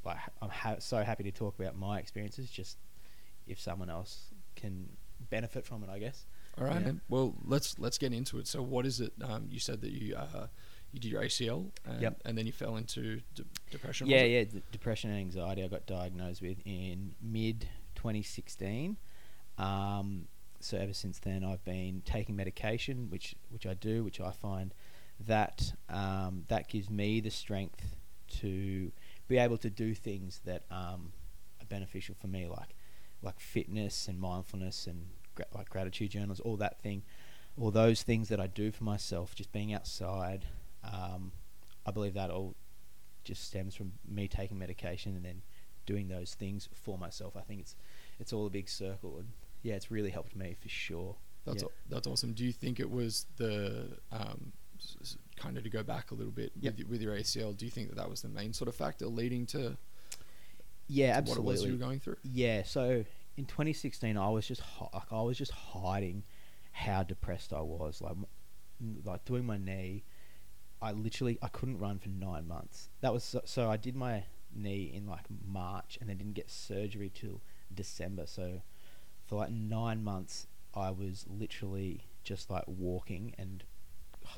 like, 0.04 0.18
I'm 0.42 0.50
ha- 0.50 0.80
so 0.80 1.04
happy 1.04 1.24
to 1.24 1.32
talk 1.32 1.60
about 1.60 1.78
my 1.78 2.00
experiences. 2.00 2.50
Just 2.50 2.78
if 3.48 3.60
someone 3.60 3.90
else 3.90 4.26
can 4.56 4.88
benefit 5.30 5.66
from 5.66 5.84
it, 5.84 5.90
I 5.90 6.00
guess. 6.00 6.26
All 6.58 6.66
right, 6.66 6.74
Yeah. 6.76 6.80
man. 6.88 7.02
Well, 7.10 7.36
let's 7.46 7.78
let's 7.80 7.98
get 7.98 8.14
into 8.14 8.38
it. 8.40 8.48
So, 8.48 8.62
what 8.62 8.86
is 8.86 9.00
it? 9.00 9.14
Um, 9.24 9.48
you 9.50 9.60
said 9.60 9.82
that 9.82 9.92
you 9.92 10.16
uh, 10.16 10.48
you 10.92 11.00
did 11.00 11.12
your 11.12 11.22
ACL, 11.24 11.72
and, 11.86 12.02
Yep. 12.02 12.22
and 12.26 12.38
then 12.38 12.46
you 12.46 12.52
fell 12.52 12.76
into 12.78 13.22
de- 13.36 13.46
depression. 13.70 14.08
Yeah, 14.08 14.24
yeah. 14.24 14.44
D- 14.44 14.62
depression 14.72 15.10
and 15.10 15.20
anxiety 15.20 15.64
I 15.64 15.68
got 15.68 15.86
diagnosed 15.86 16.42
with 16.42 16.58
in 16.66 17.16
mid 17.22 17.68
2016. 17.96 18.98
Um, 19.58 20.28
so 20.60 20.78
ever 20.78 20.94
since 20.94 21.20
then, 21.20 21.44
I've 21.44 21.64
been 21.64 22.02
taking 22.06 22.36
medication, 22.36 23.10
which 23.10 23.36
which 23.50 23.66
I 23.66 23.74
do, 23.74 24.04
which 24.04 24.20
I 24.20 24.32
find 24.32 24.74
that 25.28 25.74
um, 25.90 26.46
that 26.50 26.68
gives 26.68 26.90
me 26.90 27.20
the 27.22 27.30
strength 27.32 27.96
to 28.40 28.92
be 29.32 29.38
able 29.38 29.58
to 29.58 29.70
do 29.70 29.94
things 29.96 30.42
that 30.46 30.64
um, 30.70 31.14
are 31.62 31.66
beneficial 31.70 32.16
for 32.20 32.28
me, 32.28 32.48
like 32.48 32.76
like 33.24 33.40
fitness 33.40 34.08
and 34.08 34.20
mindfulness 34.20 34.88
and 34.88 35.06
gra- 35.36 35.46
like 35.56 35.70
gratitude 35.70 36.10
journals, 36.12 36.40
all 36.42 36.58
that 36.58 36.80
thing, 36.82 37.04
all 37.60 37.72
those 37.72 38.02
things 38.04 38.30
that 38.30 38.40
I 38.40 38.48
do 38.48 38.72
for 38.72 38.84
myself, 38.84 39.34
just 39.36 39.52
being 39.52 39.74
outside. 39.74 40.46
Um, 40.84 41.32
I 41.86 41.92
believe 41.92 42.16
that 42.16 42.30
all 42.32 42.56
just 43.24 43.44
stems 43.46 43.76
from 43.76 43.94
me 44.08 44.28
taking 44.28 44.58
medication 44.58 45.16
and 45.16 45.24
then 45.24 45.42
doing 45.86 46.08
those 46.08 46.34
things 46.34 46.68
for 46.74 46.98
myself. 46.98 47.36
I 47.38 47.42
think 47.42 47.62
it's 47.62 47.76
it's 48.20 48.34
all 48.34 48.46
a 48.46 48.50
big 48.50 48.68
circle, 48.68 49.18
and 49.20 49.30
yeah, 49.64 49.76
it's 49.76 49.90
really 49.92 50.10
helped 50.10 50.36
me 50.36 50.56
for 50.60 50.70
sure. 50.70 51.16
That's 51.46 51.64
Yeah. 51.64 51.68
aw- 51.70 51.90
that's 51.90 52.08
awesome. 52.08 52.34
Do 52.34 52.44
you 52.44 52.52
think 52.52 52.80
it 52.80 52.90
was 52.90 53.26
the 53.38 53.98
um, 54.12 54.52
kind 55.38 55.58
of 55.58 55.64
to 55.64 55.70
go 55.70 55.84
back 55.84 56.12
a 56.12 56.14
little 56.16 56.32
bit 56.32 56.52
Yep. 56.60 56.78
with, 56.78 56.88
with 56.88 57.02
your 57.02 57.16
ACL? 57.16 57.56
Do 57.56 57.66
you 57.66 57.72
think 57.72 57.90
that 57.90 57.96
that 57.96 58.10
was 58.10 58.22
the 58.22 58.30
main 58.30 58.54
sort 58.54 58.68
of 58.68 58.76
factor 58.76 59.08
leading 59.08 59.46
to, 59.48 59.78
Yeah, 60.88 61.12
to 61.14 61.18
absolutely. 61.18 61.44
what 61.46 61.52
it 61.52 61.54
was 61.54 61.66
you 61.66 61.72
were 61.74 61.78
going 61.86 62.00
through? 62.00 62.18
Yeah, 62.24 62.64
so 62.64 63.06
in 63.38 63.46
2016, 63.46 64.18
I 64.18 64.30
was 64.30 64.48
just 64.48 64.62
like 64.82 65.12
I 65.12 65.22
was 65.22 65.38
just 65.38 65.52
hiding 65.52 66.24
how 66.74 67.04
depressed 67.04 67.54
I 67.54 67.62
was. 67.62 68.02
Like, 68.02 68.16
like 69.04 69.26
doing 69.26 69.46
my 69.46 69.58
knee, 69.58 70.04
I 70.82 70.92
literally 70.92 71.38
I 71.42 71.48
couldn't 71.48 71.80
run 71.80 72.00
for 72.00 72.10
nine 72.10 72.48
months. 72.48 72.90
That 73.02 73.14
was 73.14 73.24
so, 73.24 73.42
so 73.46 73.70
I 73.70 73.78
did 73.78 73.96
my 73.96 74.24
knee 74.54 74.92
in 74.94 75.08
like 75.08 75.26
March 75.48 75.98
and 76.02 76.10
then 76.10 76.18
didn't 76.18 76.34
get 76.34 76.50
surgery 76.50 77.12
till 77.14 77.42
December. 77.74 78.26
So 78.26 78.62
for 79.26 79.36
like 79.36 79.52
nine 79.52 80.04
months, 80.04 80.48
I 80.76 80.92
was 80.92 81.26
literally 81.30 82.02
just 82.24 82.50
like 82.50 82.64
walking 82.68 83.34
and 83.38 83.64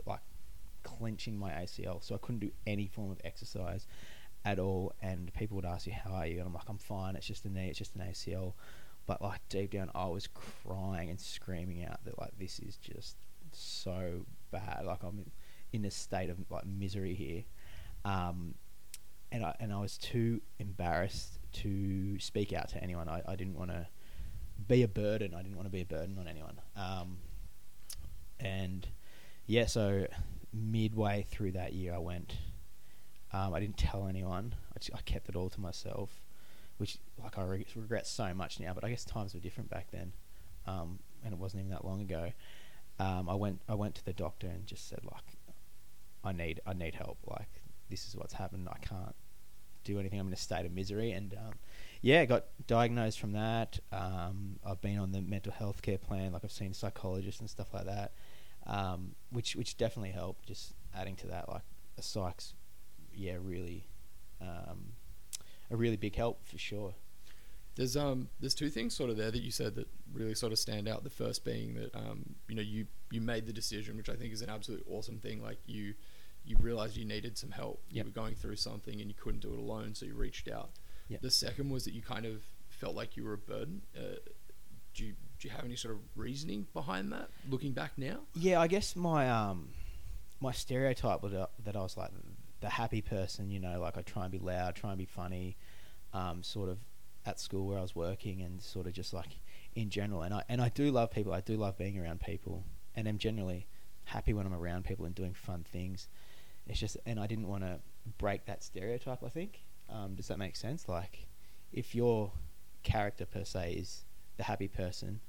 like 0.05 0.19
clenching 0.97 1.37
my 1.37 1.51
ACL. 1.51 2.03
So 2.03 2.15
I 2.15 2.17
couldn't 2.17 2.39
do 2.39 2.51
any 2.65 2.87
form 2.87 3.11
of 3.11 3.19
exercise 3.23 3.87
at 4.45 4.59
all. 4.59 4.93
And 5.01 5.33
people 5.33 5.55
would 5.55 5.65
ask 5.65 5.87
you, 5.87 5.93
"How 5.93 6.11
are 6.11 6.27
you?" 6.27 6.39
And 6.39 6.47
I'm 6.47 6.53
like, 6.53 6.69
"I'm 6.69 6.77
fine. 6.77 7.15
It's 7.15 7.27
just 7.27 7.45
a 7.45 7.49
knee. 7.49 7.69
It's 7.69 7.79
just 7.79 7.95
an 7.95 8.01
ACL." 8.01 8.53
But 9.05 9.21
like 9.21 9.41
deep 9.49 9.71
down, 9.71 9.91
I 9.93 10.07
was 10.07 10.27
crying 10.27 11.09
and 11.09 11.19
screaming 11.19 11.83
out 11.83 12.03
that 12.05 12.17
like 12.19 12.37
this 12.39 12.59
is 12.59 12.77
just 12.77 13.17
so 13.51 14.25
bad. 14.51 14.85
Like 14.85 15.03
I'm 15.03 15.29
in, 15.73 15.85
a 15.85 15.91
state 15.91 16.29
of 16.29 16.37
like 16.49 16.65
misery 16.65 17.13
here. 17.13 17.43
Um, 18.05 18.55
and 19.31 19.43
I 19.43 19.55
and 19.59 19.73
I 19.73 19.79
was 19.79 19.97
too 19.97 20.41
embarrassed 20.59 21.39
to 21.53 22.19
speak 22.19 22.53
out 22.53 22.69
to 22.69 22.83
anyone. 22.83 23.09
I, 23.09 23.21
I 23.27 23.35
didn't 23.35 23.55
want 23.55 23.71
to 23.71 23.87
be 24.67 24.83
a 24.83 24.87
burden. 24.87 25.33
I 25.33 25.41
didn't 25.41 25.55
want 25.55 25.67
to 25.67 25.71
be 25.71 25.81
a 25.81 25.85
burden 25.85 26.17
on 26.17 26.27
anyone. 26.27 26.61
Um, 26.75 27.17
and 28.39 28.87
yeah, 29.47 29.65
so 29.65 30.07
midway 30.53 31.25
through 31.29 31.53
that 31.53 31.73
year, 31.73 31.93
I 31.93 31.99
went. 31.99 32.35
Um, 33.31 33.53
I 33.53 33.59
didn't 33.59 33.77
tell 33.77 34.07
anyone. 34.07 34.55
I, 34.75 34.79
just, 34.79 34.91
I 34.95 35.01
kept 35.01 35.27
it 35.29 35.35
all 35.35 35.49
to 35.49 35.59
myself, 35.59 36.11
which 36.77 36.97
like 37.21 37.37
I 37.37 37.43
re- 37.43 37.65
regret 37.75 38.05
so 38.05 38.33
much 38.33 38.59
now. 38.59 38.73
But 38.73 38.83
I 38.83 38.89
guess 38.89 39.03
times 39.03 39.33
were 39.33 39.39
different 39.39 39.69
back 39.69 39.87
then, 39.91 40.13
um, 40.67 40.99
and 41.23 41.33
it 41.33 41.39
wasn't 41.39 41.61
even 41.61 41.71
that 41.71 41.85
long 41.85 42.01
ago. 42.01 42.31
Um, 42.99 43.27
I 43.27 43.33
went 43.33 43.61
I 43.67 43.73
went 43.73 43.95
to 43.95 44.05
the 44.05 44.13
doctor 44.13 44.47
and 44.47 44.67
just 44.67 44.87
said 44.87 44.99
like, 45.03 45.37
I 46.23 46.31
need 46.31 46.61
I 46.67 46.73
need 46.73 46.93
help. 46.93 47.17
Like 47.25 47.49
this 47.89 48.07
is 48.07 48.15
what's 48.15 48.33
happened. 48.33 48.67
I 48.71 48.77
can't 48.85 49.15
do 49.83 49.99
anything. 49.99 50.19
I'm 50.19 50.27
in 50.27 50.33
a 50.33 50.37
state 50.37 50.65
of 50.65 50.71
misery. 50.71 51.11
And 51.11 51.33
um, 51.33 51.53
yeah, 52.01 52.21
I 52.21 52.25
got 52.25 52.45
diagnosed 52.67 53.19
from 53.19 53.33
that. 53.33 53.79
Um, 53.91 54.57
I've 54.65 54.81
been 54.81 54.97
on 54.97 55.11
the 55.11 55.21
mental 55.21 55.51
health 55.51 55.81
care 55.81 55.97
plan. 55.97 56.33
Like 56.33 56.43
I've 56.43 56.51
seen 56.51 56.73
psychologists 56.73 57.41
and 57.41 57.49
stuff 57.49 57.73
like 57.73 57.85
that, 57.85 58.13
um, 58.67 59.15
which 59.31 59.55
which 59.55 59.77
definitely 59.77 60.11
helped. 60.11 60.47
Just 60.47 60.73
adding 60.95 61.15
to 61.17 61.27
that, 61.27 61.49
like 61.49 61.63
a 61.97 62.01
psych's, 62.01 62.53
yeah, 63.13 63.37
really, 63.41 63.87
um, 64.41 64.93
a 65.69 65.75
really 65.75 65.97
big 65.97 66.15
help 66.15 66.45
for 66.45 66.57
sure. 66.57 66.93
There's 67.75 67.97
um 67.97 68.29
there's 68.39 68.53
two 68.53 68.69
things 68.69 68.93
sort 68.93 69.09
of 69.09 69.17
there 69.17 69.31
that 69.31 69.41
you 69.41 69.49
said 69.49 69.75
that 69.75 69.87
really 70.13 70.35
sort 70.35 70.51
of 70.51 70.59
stand 70.59 70.87
out. 70.87 71.03
The 71.03 71.09
first 71.09 71.43
being 71.43 71.73
that 71.75 71.95
um 71.95 72.35
you 72.47 72.55
know 72.55 72.61
you 72.61 72.85
you 73.11 73.19
made 73.19 73.47
the 73.47 73.53
decision, 73.53 73.97
which 73.97 74.09
I 74.09 74.15
think 74.15 74.31
is 74.31 74.41
an 74.41 74.49
absolute 74.49 74.85
awesome 74.87 75.17
thing. 75.17 75.41
Like 75.41 75.57
you 75.65 75.95
you 76.45 76.57
realized 76.59 76.97
you 76.97 77.05
needed 77.05 77.37
some 77.37 77.51
help. 77.51 77.81
Yep. 77.89 78.05
You 78.05 78.11
were 78.11 78.21
going 78.21 78.35
through 78.35 78.57
something 78.57 78.99
and 78.99 79.09
you 79.09 79.15
couldn't 79.19 79.41
do 79.41 79.53
it 79.53 79.59
alone, 79.59 79.95
so 79.95 80.05
you 80.05 80.13
reached 80.13 80.49
out. 80.49 80.71
Yep. 81.07 81.21
The 81.21 81.31
second 81.31 81.69
was 81.69 81.85
that 81.85 81.93
you 81.93 82.01
kind 82.01 82.25
of 82.25 82.41
felt 82.69 82.95
like 82.95 83.15
you 83.17 83.23
were 83.23 83.33
a 83.33 83.37
burden. 83.37 83.81
Uh, 83.97 84.17
do 84.93 85.05
you 85.05 85.13
do 85.43 85.49
you 85.49 85.55
have 85.55 85.65
any 85.65 85.75
sort 85.75 85.93
of 85.93 85.99
reasoning 86.15 86.65
behind 86.73 87.11
that? 87.11 87.29
Looking 87.49 87.73
back 87.73 87.97
now, 87.97 88.19
Yeah, 88.33 88.61
I 88.61 88.67
guess 88.67 88.95
my 88.95 89.29
um 89.29 89.71
my 90.39 90.53
stereotype 90.53 91.21
was 91.21 91.33
that- 91.33 91.51
that 91.65 91.75
I 91.75 91.81
was 91.81 91.97
like 91.97 92.11
the 92.61 92.69
happy 92.69 93.01
person, 93.01 93.51
you 93.51 93.59
know, 93.59 93.81
like 93.81 93.97
I 93.97 94.03
try 94.03 94.23
and 94.23 94.31
be 94.31 94.39
loud, 94.39 94.73
try 94.75 94.91
and 94.91 94.97
be 94.97 95.05
funny, 95.05 95.57
um, 96.13 96.43
sort 96.43 96.69
of 96.69 96.79
at 97.25 97.41
school 97.41 97.67
where 97.67 97.77
I 97.77 97.81
was 97.81 97.93
working 97.93 98.41
and 98.41 98.61
sort 98.61 98.87
of 98.87 98.93
just 98.93 99.11
like 99.13 99.39
in 99.75 99.89
general. 99.89 100.21
And 100.21 100.33
I 100.33 100.43
and 100.47 100.61
I 100.61 100.69
do 100.69 100.89
love 100.91 101.11
people. 101.11 101.33
I 101.33 101.41
do 101.41 101.57
love 101.57 101.77
being 101.77 101.99
around 101.99 102.21
people, 102.21 102.63
and 102.95 103.05
I'm 103.05 103.17
generally 103.17 103.67
happy 104.05 104.33
when 104.33 104.45
I'm 104.45 104.53
around 104.53 104.85
people 104.85 105.05
and 105.05 105.13
doing 105.13 105.33
fun 105.33 105.65
things. 105.65 106.07
It's 106.67 106.79
just, 106.79 106.95
and 107.05 107.19
I 107.19 107.27
didn't 107.27 107.49
want 107.49 107.63
to 107.63 107.81
break 108.17 108.45
that 108.45 108.63
stereotype. 108.63 109.21
I 109.25 109.29
think. 109.29 109.59
Um, 109.89 110.15
does 110.15 110.29
that 110.29 110.39
make 110.39 110.55
sense? 110.55 110.87
Like, 110.87 111.27
if 111.73 111.93
your 111.93 112.31
character 112.83 113.25
per 113.25 113.43
se 113.43 113.73
is 113.73 114.05
the 114.37 114.43
happy 114.43 114.67
person, 114.67 115.19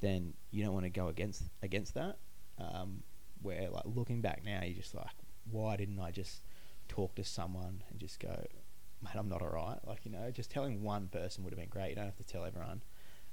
then 0.00 0.34
you 0.50 0.64
don't 0.64 0.74
want 0.74 0.84
to 0.84 0.90
go 0.90 1.08
against 1.08 1.42
against 1.62 1.94
that. 1.94 2.18
Um, 2.58 3.02
where 3.42 3.68
like 3.70 3.84
looking 3.84 4.20
back 4.20 4.42
now, 4.44 4.62
you're 4.64 4.74
just 4.74 4.94
like, 4.94 5.06
why 5.50 5.76
didn't 5.76 6.00
I 6.00 6.10
just 6.10 6.42
talk 6.88 7.14
to 7.16 7.24
someone 7.24 7.82
and 7.90 8.00
just 8.00 8.18
go, 8.20 8.44
mate, 9.02 9.14
I'm 9.14 9.28
not 9.28 9.42
alright. 9.42 9.78
Like 9.86 10.04
you 10.04 10.10
know, 10.10 10.30
just 10.30 10.50
telling 10.50 10.82
one 10.82 11.08
person 11.08 11.44
would 11.44 11.52
have 11.52 11.60
been 11.60 11.68
great. 11.68 11.90
You 11.90 11.96
don't 11.96 12.06
have 12.06 12.16
to 12.16 12.24
tell 12.24 12.44
everyone. 12.44 12.82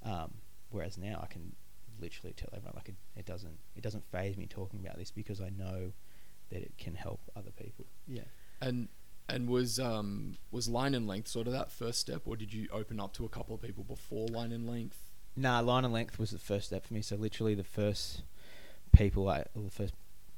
Um, 0.03 0.33
whereas 0.69 0.97
now 0.97 1.19
I 1.23 1.27
can 1.27 1.55
literally 1.99 2.33
tell 2.33 2.49
everyone. 2.53 2.73
Like 2.75 2.89
it, 2.89 2.95
it 3.15 3.25
doesn't 3.25 3.57
it 3.75 3.81
doesn't 3.81 4.05
phase 4.11 4.37
me 4.37 4.47
talking 4.47 4.79
about 4.79 4.97
this 4.97 5.11
because 5.11 5.41
I 5.41 5.49
know 5.49 5.91
that 6.49 6.61
it 6.61 6.77
can 6.77 6.95
help 6.95 7.21
other 7.35 7.51
people. 7.51 7.85
Yeah. 8.07 8.23
and 8.61 8.89
and 9.29 9.47
was 9.47 9.79
um 9.79 10.37
was 10.51 10.67
line 10.67 10.93
and 10.93 11.07
length 11.07 11.29
sort 11.29 11.47
of 11.47 11.53
that 11.53 11.71
first 11.71 11.99
step, 11.99 12.23
or 12.25 12.35
did 12.35 12.53
you 12.53 12.67
open 12.71 12.99
up 12.99 13.13
to 13.13 13.25
a 13.25 13.29
couple 13.29 13.55
of 13.55 13.61
people 13.61 13.83
before 13.83 14.27
line 14.27 14.51
and 14.51 14.67
length? 14.67 15.12
Nah, 15.35 15.59
line 15.61 15.85
and 15.85 15.93
length 15.93 16.19
was 16.19 16.31
the 16.31 16.39
first 16.39 16.67
step 16.67 16.85
for 16.85 16.93
me. 16.93 17.01
So 17.01 17.15
literally 17.15 17.55
the 17.55 17.63
first 17.63 18.23
people 18.91 19.27
I, 19.29 19.45
or 19.55 19.63
the 19.63 19.71
first 19.71 19.93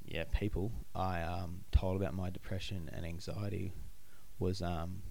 yeah 0.05 0.23
people 0.31 0.71
I 0.93 1.21
um, 1.21 1.61
told 1.71 1.99
about 1.99 2.13
my 2.13 2.29
depression 2.29 2.89
and 2.93 3.05
anxiety 3.05 3.73
was 4.39 4.61
um, 4.61 5.01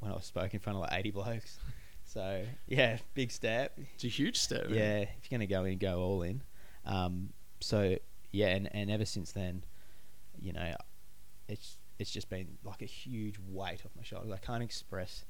when 0.00 0.10
I 0.12 0.18
spoke 0.20 0.54
in 0.54 0.60
front 0.60 0.76
of 0.76 0.82
like 0.82 0.92
eighty 0.98 1.10
blokes. 1.10 1.58
So 2.04 2.44
yeah, 2.66 2.98
big 3.14 3.30
step. 3.30 3.78
It's 3.94 4.04
a 4.04 4.08
huge 4.08 4.38
step. 4.38 4.68
man. 4.68 4.74
Yeah, 4.74 4.98
if 5.00 5.30
you're 5.30 5.38
gonna 5.38 5.46
go 5.46 5.64
in, 5.64 5.78
go 5.78 6.00
all 6.00 6.22
in. 6.22 6.42
Um, 6.84 7.30
so 7.60 7.96
yeah, 8.32 8.48
and, 8.48 8.68
and 8.74 8.90
ever 8.90 9.04
since 9.04 9.32
then, 9.32 9.64
you 10.38 10.52
know, 10.52 10.74
it's 11.48 11.78
it's 11.98 12.10
just 12.10 12.28
been 12.28 12.58
like 12.64 12.82
a 12.82 12.86
huge 12.86 13.36
weight 13.48 13.84
off 13.84 13.92
my 13.96 14.02
shoulders. 14.02 14.32
I 14.32 14.38
can't 14.38 14.62
express 14.62 15.24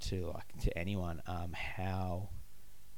to 0.00 0.26
like 0.34 0.60
to 0.62 0.76
anyone 0.78 1.22
um, 1.26 1.52
how 1.54 2.28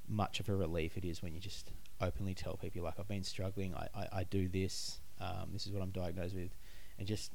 much 0.08 0.40
of 0.40 0.48
a 0.48 0.56
relief 0.56 0.96
it 0.96 1.04
is 1.04 1.22
when 1.22 1.34
you 1.34 1.40
just 1.40 1.70
openly 2.00 2.34
tell 2.34 2.56
people 2.56 2.82
like 2.82 2.98
I've 2.98 3.08
been 3.08 3.24
struggling. 3.24 3.74
I, 3.74 3.88
I, 3.94 4.08
I 4.12 4.24
do 4.24 4.48
this. 4.48 5.00
Um, 5.20 5.50
this 5.52 5.66
is 5.66 5.72
what 5.72 5.82
I'm 5.82 5.90
diagnosed 5.90 6.34
with, 6.34 6.54
and 6.98 7.06
just 7.06 7.32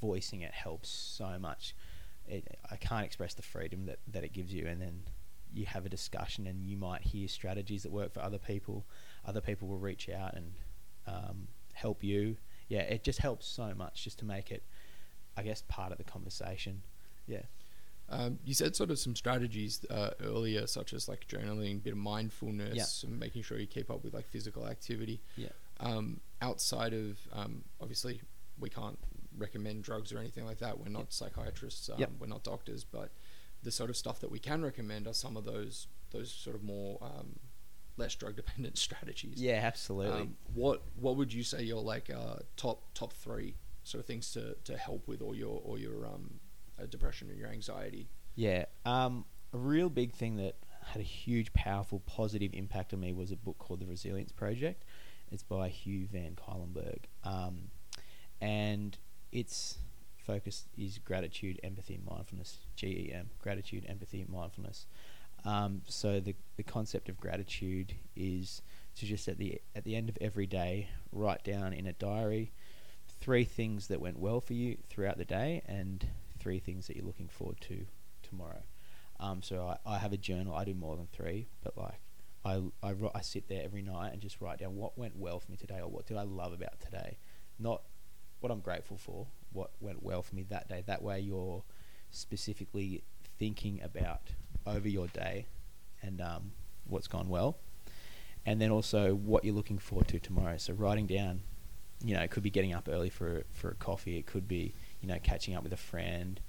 voicing 0.00 0.42
it 0.42 0.52
helps 0.52 0.88
so 0.88 1.38
much. 1.38 1.74
It, 2.26 2.58
I 2.70 2.76
can't 2.76 3.04
express 3.04 3.34
the 3.34 3.42
freedom 3.42 3.86
that, 3.86 3.98
that 4.12 4.24
it 4.24 4.32
gives 4.32 4.52
you, 4.52 4.66
and 4.66 4.80
then 4.80 5.02
you 5.52 5.66
have 5.66 5.86
a 5.86 5.88
discussion, 5.88 6.46
and 6.46 6.64
you 6.64 6.76
might 6.76 7.02
hear 7.02 7.28
strategies 7.28 7.82
that 7.84 7.92
work 7.92 8.12
for 8.12 8.20
other 8.20 8.38
people. 8.38 8.86
Other 9.24 9.40
people 9.40 9.68
will 9.68 9.78
reach 9.78 10.08
out 10.08 10.34
and 10.34 10.52
um, 11.06 11.48
help 11.74 12.02
you. 12.02 12.36
Yeah, 12.68 12.80
it 12.80 13.02
just 13.02 13.18
helps 13.18 13.46
so 13.46 13.72
much 13.76 14.04
just 14.04 14.18
to 14.20 14.24
make 14.24 14.50
it, 14.50 14.62
I 15.36 15.42
guess, 15.42 15.62
part 15.68 15.92
of 15.92 15.98
the 15.98 16.04
conversation. 16.04 16.82
Yeah. 17.26 17.42
Um, 18.08 18.38
you 18.44 18.52
said 18.54 18.76
sort 18.76 18.90
of 18.90 18.98
some 18.98 19.16
strategies 19.16 19.84
uh, 19.88 20.10
earlier, 20.22 20.66
such 20.66 20.92
as 20.92 21.08
like 21.08 21.26
journaling, 21.26 21.76
a 21.76 21.80
bit 21.80 21.92
of 21.92 21.98
mindfulness, 21.98 23.02
and 23.04 23.18
making 23.18 23.42
sure 23.42 23.58
you 23.58 23.66
keep 23.66 23.90
up 23.90 24.04
with 24.04 24.12
like 24.14 24.26
physical 24.28 24.66
activity. 24.66 25.20
Yeah. 25.36 25.48
Um, 25.80 26.20
outside 26.40 26.92
of 26.92 27.18
um, 27.32 27.64
obviously, 27.80 28.20
we 28.58 28.68
can't 28.68 28.98
recommend 29.38 29.82
drugs 29.84 30.12
or 30.12 30.18
anything 30.18 30.44
like 30.44 30.58
that. 30.58 30.78
We're 30.78 30.88
not 30.90 31.00
Yep. 31.04 31.12
psychiatrists. 31.12 31.88
Um, 31.88 31.98
Yep. 31.98 32.10
We're 32.20 32.26
not 32.26 32.42
doctors, 32.44 32.84
but 32.84 33.10
the 33.62 33.70
sort 33.70 33.88
of 33.90 33.96
stuff 33.96 34.20
that 34.20 34.30
we 34.30 34.38
can 34.38 34.62
recommend 34.62 35.06
are 35.06 35.14
some 35.14 35.36
of 35.36 35.44
those 35.44 35.86
those 36.10 36.30
sort 36.30 36.54
of 36.54 36.62
more 36.62 36.98
um, 37.00 37.38
less 37.96 38.14
drug 38.14 38.36
dependent 38.36 38.76
strategies. 38.86 39.40
Yeah, 39.40 39.60
absolutely. 39.62 40.20
Um, 40.22 40.36
what 40.52 40.82
What 40.96 41.16
would 41.16 41.32
you 41.32 41.42
say 41.44 41.62
your 41.62 41.82
like 41.82 42.10
uh, 42.10 42.40
top 42.56 42.92
top 42.92 43.14
three 43.14 43.54
sort 43.84 44.00
of 44.00 44.06
things 44.06 44.30
to, 44.32 44.54
to 44.64 44.76
help 44.76 45.08
with 45.08 45.22
all 45.22 45.34
your 45.34 45.60
or 45.64 45.78
your 45.78 46.06
um, 46.06 46.38
uh, 46.80 46.86
depression 46.86 47.30
or 47.30 47.34
your 47.34 47.48
anxiety? 47.48 48.08
Yeah. 48.34 48.66
Um, 48.84 49.24
a 49.52 49.58
real 49.58 49.90
big 49.90 50.12
thing 50.12 50.36
that 50.36 50.56
had 50.86 51.00
a 51.00 51.04
huge, 51.04 51.52
powerful, 51.52 52.00
positive 52.00 52.52
impact 52.54 52.92
on 52.92 53.00
me 53.00 53.12
was 53.12 53.30
a 53.30 53.36
book 53.36 53.58
called 53.58 53.80
The 53.80 53.86
Resilience 53.86 54.32
Project. 54.32 54.84
It's 55.30 55.42
by 55.42 55.68
Hugh 55.68 56.06
Van 56.12 56.36
Cuylenberg. 56.36 57.04
Um, 57.24 57.70
and 58.40 58.96
its 59.30 59.78
focus 60.16 60.66
is 60.76 60.98
gratitude, 60.98 61.60
empathy, 61.62 61.98
mindfulness. 62.04 62.58
GEM. 62.76 63.30
Gratitude, 63.40 63.86
empathy, 63.88 64.26
mindfulness. 64.28 64.86
Um, 65.44 65.82
so 65.86 66.20
the, 66.20 66.34
the 66.56 66.62
concept 66.62 67.08
of 67.08 67.18
gratitude 67.18 67.94
is 68.14 68.62
to 68.96 69.06
just 69.06 69.26
at 69.28 69.38
the 69.38 69.60
at 69.74 69.84
the 69.84 69.96
end 69.96 70.08
of 70.08 70.18
every 70.20 70.46
day 70.46 70.88
write 71.10 71.42
down 71.42 71.72
in 71.72 71.86
a 71.86 71.92
diary 71.94 72.52
three 73.20 73.44
things 73.44 73.86
that 73.86 74.00
went 74.00 74.18
well 74.18 74.40
for 74.40 74.52
you 74.52 74.76
throughout 74.88 75.16
the 75.16 75.24
day 75.24 75.62
and 75.66 76.06
three 76.42 76.58
things 76.58 76.86
that 76.86 76.96
you're 76.96 77.06
looking 77.06 77.28
forward 77.28 77.60
to 77.62 77.86
tomorrow. 78.22 78.62
Um, 79.20 79.42
so 79.42 79.76
I, 79.86 79.94
I 79.94 79.98
have 79.98 80.12
a 80.12 80.16
journal. 80.16 80.54
I 80.54 80.64
do 80.64 80.74
more 80.74 80.96
than 80.96 81.06
three, 81.12 81.46
but 81.62 81.76
like 81.76 82.00
I 82.44 82.60
I, 82.82 82.94
I 83.14 83.20
sit 83.20 83.48
there 83.48 83.62
every 83.64 83.82
night 83.82 84.12
and 84.12 84.20
just 84.20 84.40
write 84.40 84.58
down 84.58 84.76
what 84.76 84.98
went 84.98 85.16
well 85.16 85.38
for 85.38 85.50
me 85.50 85.56
today 85.56 85.78
or 85.80 85.88
what 85.88 86.06
did 86.06 86.16
I 86.16 86.22
love 86.22 86.52
about 86.52 86.80
today, 86.80 87.18
not 87.58 87.82
what 88.40 88.50
I'm 88.50 88.60
grateful 88.60 88.96
for. 88.96 89.28
What 89.52 89.70
went 89.80 90.02
well 90.02 90.22
for 90.22 90.34
me 90.34 90.44
that 90.48 90.68
day. 90.68 90.82
That 90.86 91.02
way 91.02 91.20
you're 91.20 91.62
specifically 92.10 93.04
thinking 93.38 93.80
about 93.82 94.22
over 94.66 94.88
your 94.88 95.08
day 95.08 95.46
and 96.02 96.20
um, 96.20 96.52
what's 96.88 97.06
gone 97.06 97.28
well, 97.28 97.58
and 98.44 98.60
then 98.60 98.70
also 98.70 99.14
what 99.14 99.44
you're 99.44 99.54
looking 99.54 99.78
forward 99.78 100.08
to 100.08 100.18
tomorrow. 100.18 100.56
So 100.56 100.72
writing 100.72 101.06
down 101.06 101.42
you 102.04 102.14
know, 102.14 102.22
it 102.22 102.30
could 102.30 102.42
be 102.42 102.50
getting 102.50 102.72
up 102.72 102.88
early 102.90 103.10
for 103.10 103.44
for 103.52 103.70
a 103.70 103.74
coffee. 103.74 104.16
It 104.16 104.26
could 104.26 104.48
be 104.48 104.74
you 105.02 105.08
know 105.08 105.18
catching 105.22 105.54
up 105.54 105.62
with 105.62 105.72
a 105.72 105.76
friend. 105.78 106.40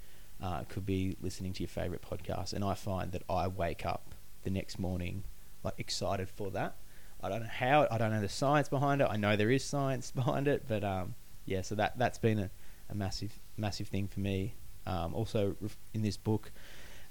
Uh, 0.41 0.59
it 0.61 0.69
could 0.69 0.85
be 0.85 1.17
listening 1.21 1.53
to 1.53 1.63
your 1.63 1.69
favorite 1.69 2.01
podcast. 2.01 2.53
And 2.53 2.63
I 2.63 2.73
find 2.73 3.11
that 3.13 3.23
I 3.29 3.47
wake 3.47 3.85
up 3.85 4.13
the 4.43 4.49
next 4.49 4.77
morning 4.77 5.23
like 5.63 5.75
excited 5.77 6.29
for 6.29 6.51
that. 6.51 6.75
I 7.21 7.29
don't 7.29 7.41
know 7.41 7.49
how. 7.49 7.87
I 7.89 7.97
don't 7.97 8.11
know 8.11 8.21
the 8.21 8.29
science 8.29 8.69
behind 8.69 9.01
it. 9.01 9.07
I 9.09 9.15
know 9.15 9.35
there 9.35 9.51
is 9.51 9.63
science 9.63 10.11
behind 10.15 10.47
it, 10.47 10.65
but 10.67 10.83
um, 10.83 11.15
yeah. 11.45 11.61
So 11.61 11.75
that 11.75 11.97
that's 11.97 12.17
been 12.19 12.39
a, 12.39 12.49
a 12.89 12.95
massive 12.95 13.39
massive 13.57 13.87
thing 13.87 14.07
for 14.07 14.19
me. 14.19 14.55
Um, 14.85 15.13
also 15.13 15.55
in 15.93 16.01
this 16.01 16.17
book, 16.17 16.51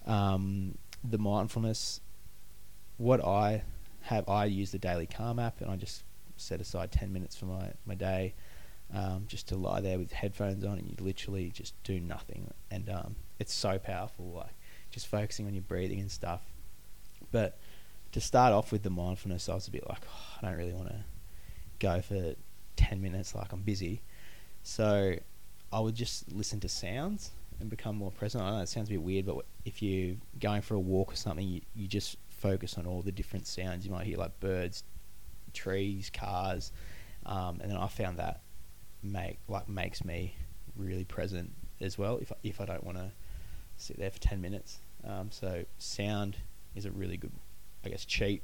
um, 0.06 0.76
the 1.02 1.18
mindfulness. 1.18 2.00
What 2.98 3.24
I 3.24 3.62
have, 4.02 4.28
I 4.28 4.44
use 4.44 4.70
the 4.70 4.78
daily 4.78 5.06
calm 5.06 5.38
app, 5.38 5.60
and 5.60 5.70
I 5.70 5.76
just 5.76 6.04
set 6.36 6.60
aside 6.60 6.92
10 6.92 7.12
minutes 7.12 7.36
for 7.36 7.46
my, 7.46 7.70
my 7.86 7.94
day 7.94 8.34
um, 8.94 9.24
just 9.26 9.48
to 9.48 9.56
lie 9.56 9.80
there 9.80 9.98
with 9.98 10.12
headphones 10.12 10.64
on 10.64 10.78
and 10.78 10.88
you 10.88 10.96
literally 11.00 11.50
just 11.50 11.74
do 11.82 11.98
nothing 12.00 12.52
and 12.70 12.88
um, 12.90 13.16
it's 13.38 13.52
so 13.52 13.78
powerful 13.78 14.32
like 14.32 14.54
just 14.90 15.06
focusing 15.06 15.46
on 15.46 15.54
your 15.54 15.62
breathing 15.62 16.00
and 16.00 16.10
stuff 16.10 16.42
but 17.30 17.58
to 18.12 18.20
start 18.20 18.52
off 18.52 18.70
with 18.72 18.82
the 18.82 18.90
mindfulness 18.90 19.48
i 19.48 19.54
was 19.54 19.66
a 19.68 19.70
bit 19.70 19.88
like 19.88 20.02
oh, 20.06 20.38
i 20.42 20.46
don't 20.46 20.58
really 20.58 20.74
want 20.74 20.88
to 20.88 21.04
go 21.78 22.00
for 22.02 22.34
10 22.76 23.00
minutes 23.00 23.34
like 23.34 23.52
i'm 23.52 23.62
busy 23.62 24.02
so 24.62 25.14
i 25.72 25.80
would 25.80 25.94
just 25.94 26.30
listen 26.30 26.60
to 26.60 26.68
sounds 26.68 27.30
and 27.62 27.70
become 27.70 27.96
more 27.96 28.10
present. 28.10 28.44
I 28.44 28.50
know 28.50 28.58
it 28.58 28.68
sounds 28.68 28.88
a 28.88 28.92
bit 28.92 29.02
weird, 29.02 29.24
but 29.24 29.46
if 29.64 29.80
you're 29.80 30.16
going 30.38 30.60
for 30.60 30.74
a 30.74 30.80
walk 30.80 31.12
or 31.12 31.16
something, 31.16 31.46
you, 31.46 31.62
you 31.74 31.88
just 31.88 32.16
focus 32.28 32.76
on 32.76 32.86
all 32.86 33.00
the 33.00 33.12
different 33.12 33.46
sounds. 33.46 33.86
You 33.86 33.92
might 33.92 34.06
hear 34.06 34.18
like 34.18 34.38
birds, 34.40 34.84
trees, 35.54 36.10
cars, 36.12 36.72
um, 37.24 37.60
and 37.62 37.70
then 37.70 37.78
I 37.78 37.86
found 37.86 38.18
that 38.18 38.40
make 39.02 39.38
like 39.48 39.68
makes 39.68 40.04
me 40.04 40.34
really 40.76 41.04
present 41.04 41.52
as 41.80 41.98
well. 41.98 42.18
If 42.18 42.32
I, 42.32 42.36
if 42.42 42.60
I 42.60 42.64
don't 42.64 42.84
want 42.84 42.98
to 42.98 43.10
sit 43.76 43.98
there 43.98 44.10
for 44.10 44.20
ten 44.20 44.40
minutes, 44.40 44.78
um, 45.04 45.30
so 45.30 45.64
sound 45.78 46.36
is 46.74 46.84
a 46.84 46.90
really 46.90 47.16
good, 47.16 47.32
I 47.84 47.88
guess, 47.88 48.04
cheat 48.04 48.42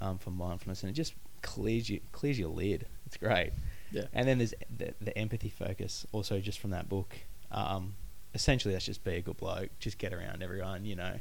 um, 0.00 0.18
for 0.18 0.30
mindfulness, 0.30 0.82
and 0.82 0.90
it 0.90 0.94
just 0.94 1.14
clears 1.42 1.88
you 1.88 2.00
clears 2.12 2.38
your 2.38 2.50
lid. 2.50 2.86
It's 3.06 3.16
great. 3.16 3.52
Yeah. 3.90 4.04
And 4.14 4.26
then 4.26 4.38
there's 4.38 4.54
the, 4.74 4.94
the 5.00 5.16
empathy 5.18 5.50
focus, 5.50 6.06
also 6.12 6.40
just 6.40 6.58
from 6.58 6.70
that 6.70 6.88
book. 6.88 7.14
Um, 7.50 7.94
essentially, 8.34 8.72
that's 8.72 8.86
just 8.86 9.04
be 9.04 9.16
a 9.16 9.20
good 9.20 9.36
bloke, 9.36 9.68
just 9.78 9.98
get 9.98 10.14
around 10.14 10.42
everyone, 10.42 10.86
you 10.86 10.96
know, 10.96 11.20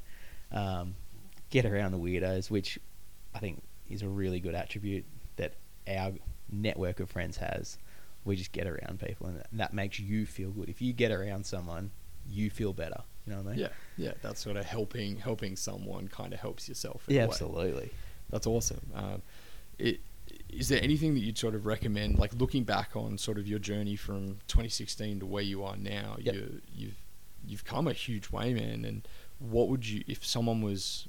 um, 0.53 0.95
get 1.49 1.65
around 1.65 1.91
the 1.91 1.97
weirdos, 1.97 2.49
which 2.49 2.79
I 3.35 3.39
think 3.39 3.61
is 3.89 4.03
a 4.03 4.07
really 4.07 4.39
good 4.39 4.55
attribute 4.55 5.03
that 5.35 5.55
our 5.85 6.13
network 6.49 7.01
of 7.01 7.09
friends 7.09 7.37
has. 7.37 7.77
We 8.25 8.35
just 8.35 8.51
get 8.51 8.67
around 8.67 8.99
people, 8.99 9.27
and 9.27 9.43
that 9.53 9.73
makes 9.73 9.99
you 9.99 10.25
feel 10.25 10.51
good. 10.51 10.69
If 10.69 10.81
you 10.81 10.93
get 10.93 11.11
around 11.11 11.45
someone, 11.45 11.91
you 12.29 12.49
feel 12.49 12.73
better. 12.73 13.01
You 13.25 13.33
know 13.33 13.39
what 13.41 13.47
I 13.47 13.51
mean? 13.51 13.59
Yeah, 13.59 13.67
yeah. 13.97 14.11
That's 14.21 14.39
sort 14.41 14.57
of 14.57 14.65
helping 14.65 15.17
helping 15.17 15.55
someone 15.55 16.07
kind 16.07 16.33
of 16.33 16.39
helps 16.39 16.67
yourself. 16.69 17.03
in 17.07 17.15
Yeah, 17.15 17.21
a 17.21 17.25
way. 17.25 17.31
absolutely. 17.31 17.91
That's 18.29 18.47
awesome. 18.47 18.81
Um, 18.95 19.21
it, 19.77 19.99
is 20.49 20.69
there 20.69 20.81
anything 20.81 21.13
that 21.15 21.19
you'd 21.21 21.37
sort 21.37 21.55
of 21.55 21.65
recommend, 21.65 22.17
like 22.19 22.33
looking 22.35 22.63
back 22.63 22.95
on 22.95 23.17
sort 23.17 23.37
of 23.37 23.47
your 23.47 23.59
journey 23.59 23.95
from 23.95 24.37
2016 24.47 25.19
to 25.21 25.25
where 25.25 25.43
you 25.43 25.63
are 25.63 25.75
now? 25.75 26.15
Yep. 26.19 26.33
You, 26.35 26.61
you've 26.73 26.95
you've 27.45 27.65
come 27.65 27.87
a 27.87 27.93
huge 27.93 28.29
way, 28.31 28.53
man. 28.53 28.85
And 28.85 29.07
what 29.39 29.67
would 29.69 29.87
you, 29.87 30.03
if 30.07 30.23
someone 30.25 30.61
was 30.61 31.07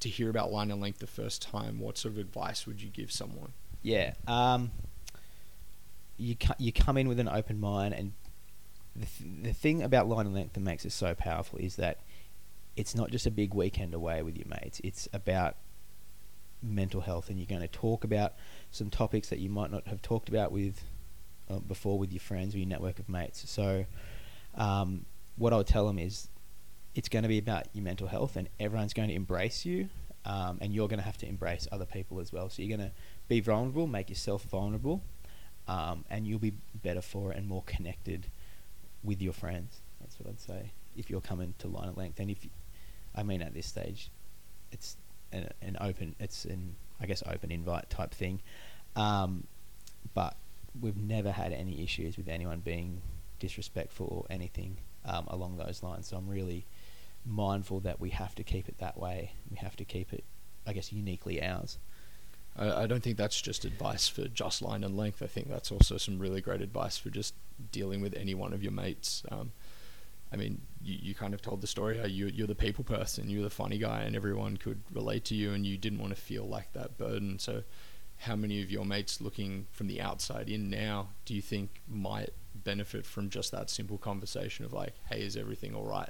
to 0.00 0.08
hear 0.08 0.30
about 0.30 0.52
line 0.52 0.70
and 0.70 0.80
length 0.80 1.00
the 1.00 1.06
first 1.06 1.42
time, 1.42 1.80
what 1.80 1.98
sort 1.98 2.14
of 2.14 2.18
advice 2.18 2.66
would 2.66 2.80
you 2.80 2.88
give 2.88 3.10
someone? 3.10 3.52
Yeah. 3.82 4.14
Um, 4.26 4.70
you 6.16 6.36
you 6.58 6.72
come 6.72 6.96
in 6.96 7.08
with 7.08 7.20
an 7.20 7.28
open 7.28 7.60
mind, 7.60 7.94
and 7.94 8.12
the 8.94 9.06
th- 9.06 9.42
the 9.42 9.52
thing 9.52 9.82
about 9.82 10.08
line 10.08 10.26
and 10.26 10.34
length 10.34 10.54
that 10.54 10.60
makes 10.60 10.84
it 10.84 10.92
so 10.92 11.14
powerful 11.14 11.58
is 11.58 11.76
that 11.76 11.98
it's 12.76 12.94
not 12.94 13.10
just 13.10 13.26
a 13.26 13.30
big 13.30 13.54
weekend 13.54 13.94
away 13.94 14.22
with 14.22 14.36
your 14.36 14.46
mates. 14.48 14.80
It's 14.84 15.08
about 15.12 15.56
mental 16.62 17.00
health, 17.00 17.28
and 17.30 17.38
you're 17.38 17.46
going 17.46 17.62
to 17.62 17.68
talk 17.68 18.04
about 18.04 18.34
some 18.70 18.90
topics 18.90 19.28
that 19.28 19.38
you 19.38 19.48
might 19.48 19.70
not 19.70 19.86
have 19.86 20.02
talked 20.02 20.28
about 20.28 20.52
with 20.52 20.82
uh, 21.50 21.58
before 21.58 21.98
with 21.98 22.12
your 22.12 22.20
friends 22.20 22.54
or 22.54 22.58
your 22.58 22.68
network 22.68 22.98
of 22.98 23.08
mates. 23.08 23.48
So, 23.48 23.86
um, 24.54 25.04
what 25.36 25.52
I 25.52 25.56
would 25.56 25.66
tell 25.66 25.86
them 25.86 25.98
is, 25.98 26.28
it's 26.94 27.08
going 27.08 27.22
to 27.22 27.28
be 27.28 27.38
about 27.38 27.66
your 27.72 27.84
mental 27.84 28.08
health, 28.08 28.36
and 28.36 28.48
everyone's 28.58 28.94
going 28.94 29.08
to 29.08 29.14
embrace 29.14 29.64
you, 29.64 29.88
um, 30.24 30.58
and 30.60 30.74
you're 30.74 30.88
going 30.88 30.98
to 30.98 31.04
have 31.04 31.18
to 31.18 31.28
embrace 31.28 31.68
other 31.70 31.86
people 31.86 32.20
as 32.20 32.32
well. 32.32 32.48
So 32.50 32.62
you're 32.62 32.76
going 32.76 32.88
to 32.88 32.94
be 33.28 33.40
vulnerable, 33.40 33.86
make 33.86 34.08
yourself 34.08 34.42
vulnerable, 34.44 35.02
um, 35.68 36.04
and 36.10 36.26
you'll 36.26 36.38
be 36.38 36.54
better 36.82 37.02
for 37.02 37.32
it 37.32 37.38
and 37.38 37.48
more 37.48 37.62
connected 37.66 38.26
with 39.02 39.20
your 39.20 39.32
friends. 39.32 39.80
That's 40.00 40.18
what 40.18 40.28
I'd 40.28 40.40
say. 40.40 40.70
If 40.96 41.10
you're 41.10 41.20
coming 41.20 41.54
to 41.58 41.68
line 41.68 41.88
of 41.88 41.96
length, 41.96 42.20
and 42.20 42.30
if 42.30 42.46
I 43.14 43.22
mean 43.22 43.42
at 43.42 43.54
this 43.54 43.66
stage, 43.66 44.10
it's 44.72 44.96
an, 45.32 45.48
an 45.62 45.76
open, 45.80 46.14
it's 46.18 46.44
an 46.44 46.76
I 47.00 47.06
guess 47.06 47.22
open 47.26 47.50
invite 47.50 47.90
type 47.90 48.12
thing, 48.12 48.40
um, 48.94 49.46
but 50.14 50.36
we've 50.80 50.96
never 50.96 51.32
had 51.32 51.52
any 51.52 51.82
issues 51.82 52.16
with 52.16 52.28
anyone 52.28 52.60
being 52.60 53.00
disrespectful 53.38 54.06
or 54.06 54.34
anything 54.34 54.78
um, 55.04 55.26
along 55.28 55.56
those 55.56 55.82
lines. 55.82 56.08
So 56.08 56.16
I'm 56.16 56.28
really 56.28 56.66
mindful 57.24 57.80
that 57.80 58.00
we 58.00 58.10
have 58.10 58.34
to 58.36 58.42
keep 58.42 58.68
it 58.68 58.78
that 58.78 58.98
way. 58.98 59.32
We 59.50 59.56
have 59.56 59.76
to 59.76 59.84
keep 59.84 60.12
it, 60.12 60.24
I 60.66 60.72
guess, 60.72 60.92
uniquely 60.92 61.42
ours. 61.42 61.78
I, 62.58 62.82
I 62.82 62.86
don't 62.86 63.02
think 63.02 63.16
that's 63.16 63.40
just 63.40 63.64
advice 63.64 64.08
for 64.08 64.28
just 64.28 64.62
line 64.62 64.84
and 64.84 64.96
length. 64.96 65.22
I 65.22 65.26
think 65.26 65.48
that's 65.48 65.70
also 65.70 65.96
some 65.96 66.18
really 66.18 66.40
great 66.40 66.60
advice 66.60 66.96
for 66.98 67.10
just 67.10 67.34
dealing 67.72 68.00
with 68.00 68.14
any 68.14 68.34
one 68.34 68.52
of 68.52 68.62
your 68.62 68.72
mates. 68.72 69.22
Um, 69.30 69.52
I 70.32 70.36
mean, 70.36 70.60
you, 70.82 70.98
you 71.00 71.14
kind 71.14 71.34
of 71.34 71.42
told 71.42 71.60
the 71.60 71.66
story 71.66 71.98
how 71.98 72.06
you, 72.06 72.26
you're 72.26 72.46
the 72.46 72.54
people 72.54 72.84
person, 72.84 73.30
you're 73.30 73.42
the 73.44 73.50
funny 73.50 73.78
guy, 73.78 74.02
and 74.02 74.16
everyone 74.16 74.56
could 74.56 74.80
relate 74.92 75.24
to 75.26 75.34
you, 75.34 75.52
and 75.52 75.64
you 75.66 75.76
didn't 75.78 75.98
want 76.00 76.14
to 76.14 76.20
feel 76.20 76.44
like 76.44 76.72
that 76.72 76.98
burden. 76.98 77.38
So, 77.38 77.62
how 78.20 78.34
many 78.34 78.62
of 78.62 78.70
your 78.70 78.84
mates 78.84 79.20
looking 79.20 79.66
from 79.70 79.88
the 79.88 80.00
outside 80.00 80.48
in 80.48 80.70
now 80.70 81.10
do 81.26 81.34
you 81.34 81.42
think 81.42 81.82
might 81.86 82.30
benefit 82.54 83.04
from 83.04 83.28
just 83.28 83.52
that 83.52 83.68
simple 83.68 83.98
conversation 83.98 84.64
of 84.64 84.72
like, 84.72 84.94
hey, 85.10 85.20
is 85.20 85.36
everything 85.36 85.74
all 85.74 85.84
right? 85.84 86.08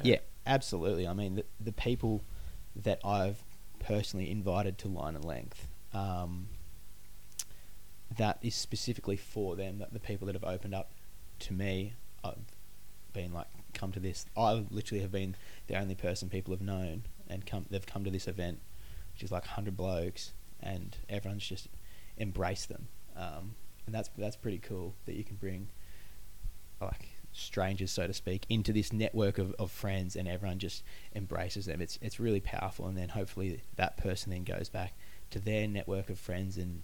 Uh, 0.00 0.02
Yeah, 0.02 0.18
absolutely. 0.46 1.06
I 1.06 1.14
mean, 1.14 1.36
the, 1.36 1.44
the 1.60 1.72
people 1.72 2.22
that 2.74 3.00
I've 3.04 3.42
personally 3.82 4.30
invited 4.30 4.78
to 4.78 4.88
line 4.88 5.14
and 5.14 5.24
length, 5.24 5.68
um, 5.92 6.48
that 8.16 8.38
is 8.42 8.54
specifically 8.54 9.16
for 9.16 9.56
them. 9.56 9.78
That 9.78 9.92
the 9.92 10.00
people 10.00 10.26
that 10.26 10.34
have 10.34 10.44
opened 10.44 10.74
up 10.74 10.92
to 11.40 11.52
me, 11.52 11.94
I've 12.24 12.36
been 13.12 13.32
like, 13.32 13.46
come 13.74 13.92
to 13.92 14.00
this. 14.00 14.26
I 14.36 14.64
literally 14.70 15.02
have 15.02 15.12
been 15.12 15.36
the 15.66 15.78
only 15.78 15.94
person 15.94 16.28
people 16.28 16.54
have 16.54 16.62
known, 16.62 17.02
and 17.28 17.44
come. 17.44 17.66
They've 17.70 17.84
come 17.84 18.04
to 18.04 18.10
this 18.10 18.28
event, 18.28 18.60
which 19.14 19.22
is 19.22 19.32
like 19.32 19.46
hundred 19.46 19.76
blokes, 19.76 20.32
and 20.60 20.96
everyone's 21.08 21.46
just 21.46 21.68
embraced 22.18 22.68
them. 22.68 22.88
Um, 23.16 23.54
and 23.86 23.94
that's 23.94 24.10
that's 24.16 24.36
pretty 24.36 24.58
cool 24.58 24.94
that 25.06 25.14
you 25.14 25.24
can 25.24 25.36
bring 25.36 25.68
like 26.80 27.11
strangers, 27.32 27.90
so 27.90 28.06
to 28.06 28.12
speak, 28.12 28.44
into 28.48 28.72
this 28.72 28.92
network 28.92 29.38
of, 29.38 29.54
of 29.58 29.70
friends, 29.70 30.16
and 30.16 30.28
everyone 30.28 30.58
just 30.58 30.82
embraces 31.14 31.66
them. 31.66 31.80
It's 31.80 31.98
it's 32.02 32.20
really 32.20 32.40
powerful, 32.40 32.86
and 32.86 32.96
then 32.96 33.10
hopefully 33.10 33.62
that 33.76 33.96
person 33.96 34.30
then 34.32 34.44
goes 34.44 34.68
back 34.68 34.94
to 35.30 35.38
their 35.38 35.66
network 35.66 36.10
of 36.10 36.18
friends 36.18 36.56
and 36.56 36.82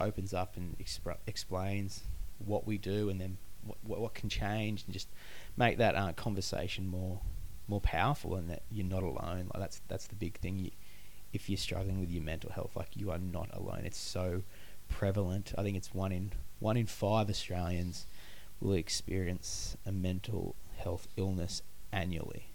opens 0.00 0.34
up 0.34 0.56
and 0.56 0.76
expr- 0.78 1.16
explains 1.26 2.02
what 2.38 2.66
we 2.66 2.78
do, 2.78 3.08
and 3.08 3.20
then 3.20 3.38
what, 3.64 3.78
what 3.84 4.00
what 4.00 4.14
can 4.14 4.28
change, 4.28 4.84
and 4.84 4.92
just 4.92 5.08
make 5.56 5.78
that 5.78 5.94
uh, 5.94 6.12
conversation 6.12 6.88
more 6.88 7.20
more 7.68 7.80
powerful, 7.80 8.34
and 8.34 8.50
that 8.50 8.62
you're 8.70 8.86
not 8.86 9.02
alone. 9.02 9.50
Like 9.54 9.62
that's 9.62 9.80
that's 9.88 10.06
the 10.08 10.16
big 10.16 10.38
thing. 10.38 10.58
You, 10.58 10.70
if 11.32 11.48
you're 11.48 11.56
struggling 11.56 11.98
with 11.98 12.10
your 12.10 12.22
mental 12.22 12.50
health, 12.50 12.76
like 12.76 12.88
you 12.94 13.10
are 13.10 13.18
not 13.18 13.48
alone. 13.54 13.82
It's 13.84 13.98
so 13.98 14.42
prevalent. 14.88 15.54
I 15.56 15.62
think 15.62 15.76
it's 15.76 15.94
one 15.94 16.12
in 16.12 16.32
one 16.58 16.76
in 16.76 16.86
five 16.86 17.30
Australians 17.30 18.06
will 18.62 18.74
experience 18.74 19.76
a 19.84 19.92
mental 19.92 20.54
health 20.76 21.08
illness 21.16 21.62
annually. 21.92 22.46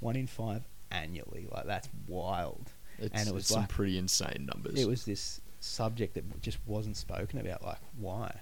One 0.00 0.16
in 0.16 0.26
five 0.26 0.62
annually. 0.90 1.48
Like 1.50 1.66
that's 1.66 1.88
wild. 2.06 2.72
It's, 2.98 3.14
And 3.14 3.28
it 3.28 3.34
was 3.34 3.44
it's 3.44 3.52
some 3.52 3.66
pretty 3.66 3.98
insane 3.98 4.48
numbers. 4.52 4.80
It 4.80 4.88
was 4.88 5.04
this 5.04 5.40
subject 5.60 6.14
that 6.14 6.42
just 6.42 6.58
wasn't 6.66 6.96
spoken 6.96 7.38
about. 7.38 7.62
Like 7.62 7.78
why? 7.98 8.40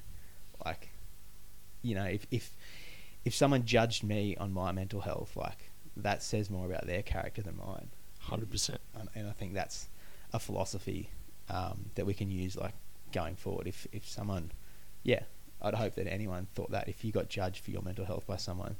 Like, 0.64 0.90
you 1.82 1.94
know, 1.94 2.04
if 2.04 2.26
if 2.30 2.54
if 3.24 3.34
someone 3.34 3.64
judged 3.64 4.04
me 4.04 4.36
on 4.36 4.52
my 4.52 4.72
mental 4.72 5.00
health, 5.00 5.36
like 5.36 5.70
that 5.96 6.22
says 6.22 6.50
more 6.50 6.66
about 6.66 6.86
their 6.86 7.02
character 7.02 7.42
than 7.42 7.56
mine. 7.56 7.88
hundred 8.20 8.50
percent. 8.50 8.80
and, 8.98 9.08
and 9.14 9.28
I 9.28 9.32
think 9.32 9.54
that's 9.54 9.88
a 10.32 10.38
philosophy 10.38 11.10
um, 11.48 11.86
that 11.94 12.06
we 12.06 12.14
can 12.14 12.30
use 12.30 12.56
like 12.56 12.74
going 13.12 13.36
forward. 13.36 13.66
If 13.66 13.86
if 13.92 14.06
someone, 14.06 14.50
yeah, 15.02 15.22
I'd 15.64 15.74
hope 15.74 15.94
that 15.96 16.06
anyone 16.06 16.46
thought 16.54 16.70
that 16.72 16.88
if 16.88 17.04
you 17.04 17.12
got 17.12 17.28
judged 17.28 17.64
for 17.64 17.70
your 17.70 17.82
mental 17.82 18.04
health 18.04 18.26
by 18.26 18.36
someone, 18.36 18.76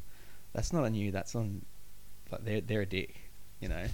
that's 0.52 0.72
not 0.72 0.84
on 0.84 0.94
you. 0.94 1.10
That's 1.10 1.34
on 1.34 1.64
like 2.30 2.44
they're 2.44 2.60
they're 2.60 2.82
a 2.82 2.86
dick, 2.86 3.16
you 3.60 3.68
know. 3.68 3.84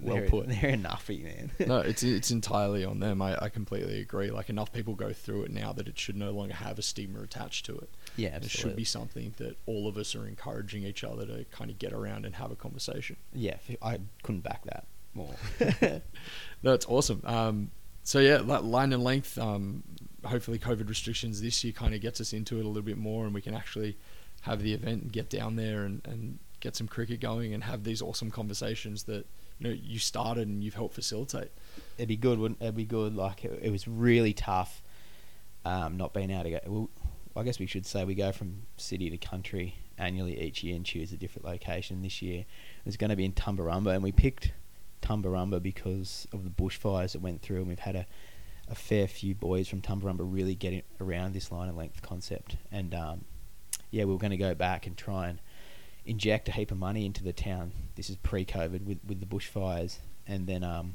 Well 0.00 0.14
they're, 0.18 0.28
put. 0.28 0.46
They're 0.48 0.76
nuffy 0.76 1.24
man. 1.24 1.50
no, 1.66 1.78
it's 1.78 2.04
it's 2.04 2.30
entirely 2.30 2.84
on 2.84 3.00
them. 3.00 3.20
I, 3.20 3.36
I 3.42 3.48
completely 3.48 4.00
agree. 4.00 4.30
Like 4.30 4.48
enough 4.48 4.72
people 4.72 4.94
go 4.94 5.12
through 5.12 5.42
it 5.44 5.50
now 5.50 5.72
that 5.72 5.88
it 5.88 5.98
should 5.98 6.16
no 6.16 6.30
longer 6.30 6.54
have 6.54 6.78
a 6.78 6.82
stigma 6.82 7.20
attached 7.20 7.66
to 7.66 7.76
it. 7.78 7.90
yeah, 8.16 8.36
It 8.36 8.48
should 8.48 8.76
be 8.76 8.84
something 8.84 9.34
that 9.38 9.56
all 9.66 9.88
of 9.88 9.96
us 9.96 10.14
are 10.14 10.24
encouraging 10.24 10.84
each 10.84 11.02
other 11.02 11.26
to 11.26 11.44
kind 11.50 11.68
of 11.68 11.80
get 11.80 11.92
around 11.92 12.26
and 12.26 12.36
have 12.36 12.52
a 12.52 12.56
conversation. 12.56 13.16
Yeah, 13.34 13.56
I 13.82 13.98
couldn't 14.22 14.42
back 14.42 14.62
that 14.66 14.86
more. 15.14 15.34
No, 16.62 16.74
it's 16.74 16.86
awesome. 16.86 17.20
Um, 17.24 17.70
so 18.04 18.18
yeah, 18.20 18.38
li- 18.38 18.60
line 18.68 18.92
and 18.92 19.02
length. 19.02 19.36
Um, 19.38 19.82
hopefully, 20.24 20.58
COVID 20.58 20.88
restrictions 20.88 21.40
this 21.40 21.62
year 21.64 21.72
kind 21.72 21.94
of 21.94 22.00
gets 22.00 22.20
us 22.20 22.32
into 22.32 22.58
it 22.58 22.64
a 22.64 22.68
little 22.68 22.82
bit 22.82 22.98
more, 22.98 23.24
and 23.24 23.34
we 23.34 23.42
can 23.42 23.54
actually 23.54 23.96
have 24.42 24.62
the 24.62 24.72
event 24.72 25.02
and 25.02 25.12
get 25.12 25.28
down 25.28 25.56
there 25.56 25.84
and, 25.84 26.00
and 26.06 26.38
get 26.60 26.76
some 26.76 26.88
cricket 26.88 27.20
going 27.20 27.54
and 27.54 27.64
have 27.64 27.84
these 27.84 28.02
awesome 28.02 28.30
conversations 28.30 29.04
that 29.04 29.26
you 29.58 29.68
know 29.68 29.70
you 29.70 29.98
started 29.98 30.48
and 30.48 30.62
you've 30.62 30.74
helped 30.74 30.94
facilitate. 30.94 31.50
It'd 31.96 32.08
be 32.08 32.16
good, 32.16 32.38
wouldn't 32.38 32.60
it? 32.60 32.64
It'd 32.64 32.76
be 32.76 32.84
good. 32.84 33.14
Like 33.14 33.44
it, 33.44 33.58
it 33.62 33.70
was 33.70 33.86
really 33.88 34.32
tough, 34.32 34.82
um, 35.64 35.96
not 35.96 36.12
being 36.12 36.30
able 36.30 36.44
to 36.44 36.50
go. 36.50 36.60
Well, 36.66 36.90
I 37.36 37.42
guess 37.44 37.58
we 37.58 37.66
should 37.66 37.86
say 37.86 38.04
we 38.04 38.14
go 38.14 38.32
from 38.32 38.62
city 38.76 39.10
to 39.10 39.16
country 39.16 39.76
annually 39.96 40.40
each 40.40 40.62
year 40.62 40.76
and 40.76 40.84
choose 40.84 41.12
a 41.12 41.16
different 41.16 41.46
location. 41.46 42.02
This 42.02 42.22
year 42.22 42.40
it 42.40 42.86
was 42.86 42.96
going 42.96 43.10
to 43.10 43.16
be 43.16 43.24
in 43.24 43.32
Tumbarumba, 43.32 43.94
and 43.94 44.02
we 44.02 44.12
picked 44.12 44.52
Tumbarumba 45.02 45.62
because 45.62 46.26
of 46.32 46.44
the 46.44 46.50
bushfires 46.50 47.12
that 47.12 47.20
went 47.20 47.42
through, 47.42 47.58
and 47.58 47.68
we've 47.68 47.78
had 47.78 47.96
a, 47.96 48.06
a 48.70 48.74
fair 48.74 49.06
few 49.08 49.34
boys 49.34 49.68
from 49.68 49.80
Tumbarumba 49.80 50.20
really 50.20 50.54
getting 50.54 50.82
around 51.00 51.32
this 51.32 51.50
line 51.50 51.68
of 51.68 51.76
length 51.76 52.02
concept. 52.02 52.56
And 52.70 52.94
um, 52.94 53.24
yeah, 53.90 54.04
we 54.04 54.12
were 54.12 54.18
going 54.18 54.30
to 54.30 54.36
go 54.36 54.54
back 54.54 54.86
and 54.86 54.96
try 54.96 55.28
and 55.28 55.38
inject 56.04 56.48
a 56.48 56.52
heap 56.52 56.70
of 56.70 56.78
money 56.78 57.06
into 57.06 57.22
the 57.22 57.32
town. 57.32 57.72
This 57.96 58.10
is 58.10 58.16
pre-COVID 58.16 58.84
with 58.84 58.98
with 59.06 59.20
the 59.20 59.26
bushfires, 59.26 59.98
and 60.26 60.46
then 60.46 60.62
um, 60.64 60.94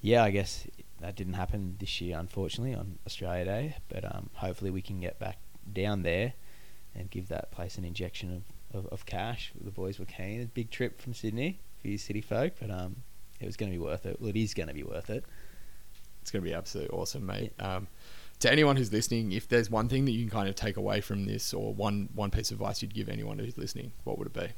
yeah, 0.00 0.22
I 0.22 0.30
guess 0.30 0.66
that 1.00 1.16
didn't 1.16 1.34
happen 1.34 1.76
this 1.78 2.00
year, 2.00 2.18
unfortunately, 2.18 2.74
on 2.74 2.98
Australia 3.06 3.44
Day. 3.44 3.76
But 3.88 4.04
um, 4.04 4.30
hopefully, 4.34 4.70
we 4.70 4.82
can 4.82 5.00
get 5.00 5.18
back 5.18 5.38
down 5.72 6.02
there 6.02 6.34
and 6.94 7.10
give 7.10 7.28
that 7.28 7.50
place 7.50 7.76
an 7.76 7.84
injection 7.84 8.42
of, 8.72 8.84
of, 8.84 8.92
of 8.92 9.06
cash. 9.06 9.52
The 9.60 9.70
boys 9.70 9.98
were 9.98 10.06
keen. 10.06 10.42
A 10.42 10.46
big 10.46 10.70
trip 10.70 11.00
from 11.00 11.14
Sydney 11.14 11.60
for 11.80 11.88
you 11.88 11.98
city 11.98 12.20
folk, 12.20 12.54
but 12.60 12.70
um, 12.70 12.96
it 13.40 13.46
was 13.46 13.56
going 13.56 13.70
to 13.70 13.76
be 13.76 13.82
worth 13.82 14.06
it. 14.06 14.20
Well, 14.20 14.30
it 14.30 14.36
is 14.36 14.54
going 14.54 14.68
to 14.68 14.74
be 14.74 14.82
worth 14.82 15.10
it. 15.10 15.24
It's 16.26 16.32
going 16.32 16.42
to 16.42 16.50
be 16.50 16.56
absolutely 16.56 16.98
awesome, 16.98 17.24
mate. 17.24 17.52
Um, 17.60 17.86
to 18.40 18.50
anyone 18.50 18.74
who's 18.74 18.92
listening, 18.92 19.30
if 19.30 19.46
there's 19.46 19.70
one 19.70 19.88
thing 19.88 20.06
that 20.06 20.10
you 20.10 20.24
can 20.24 20.30
kind 20.30 20.48
of 20.48 20.56
take 20.56 20.76
away 20.76 21.00
from 21.00 21.24
this, 21.24 21.54
or 21.54 21.72
one 21.72 22.08
one 22.16 22.32
piece 22.32 22.50
of 22.50 22.56
advice 22.56 22.82
you'd 22.82 22.92
give 22.92 23.08
anyone 23.08 23.38
who's 23.38 23.56
listening, 23.56 23.92
what 24.02 24.18
would 24.18 24.26
it 24.26 24.32
be? 24.32 24.48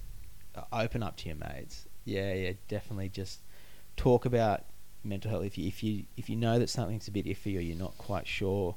Uh, 0.55 0.63
open 0.73 1.03
up 1.03 1.19
to 1.19 1.27
your 1.29 1.37
mates. 1.37 1.87
Yeah, 2.07 2.33
yeah, 2.33 2.53
definitely. 2.69 3.11
Just 3.11 3.41
talk 3.99 4.25
about 4.25 4.65
mental 5.05 5.31
health. 5.31 5.45
If 5.45 5.59
you 5.59 5.69
if 5.69 5.83
you 5.83 6.05
if 6.17 6.31
you 6.31 6.37
know 6.37 6.59
that 6.59 6.71
something's 6.71 7.07
a 7.07 7.11
bit 7.11 7.27
iffy 7.27 7.59
or 7.59 7.61
you're 7.61 7.77
not 7.77 7.99
quite 7.99 8.27
sure, 8.27 8.75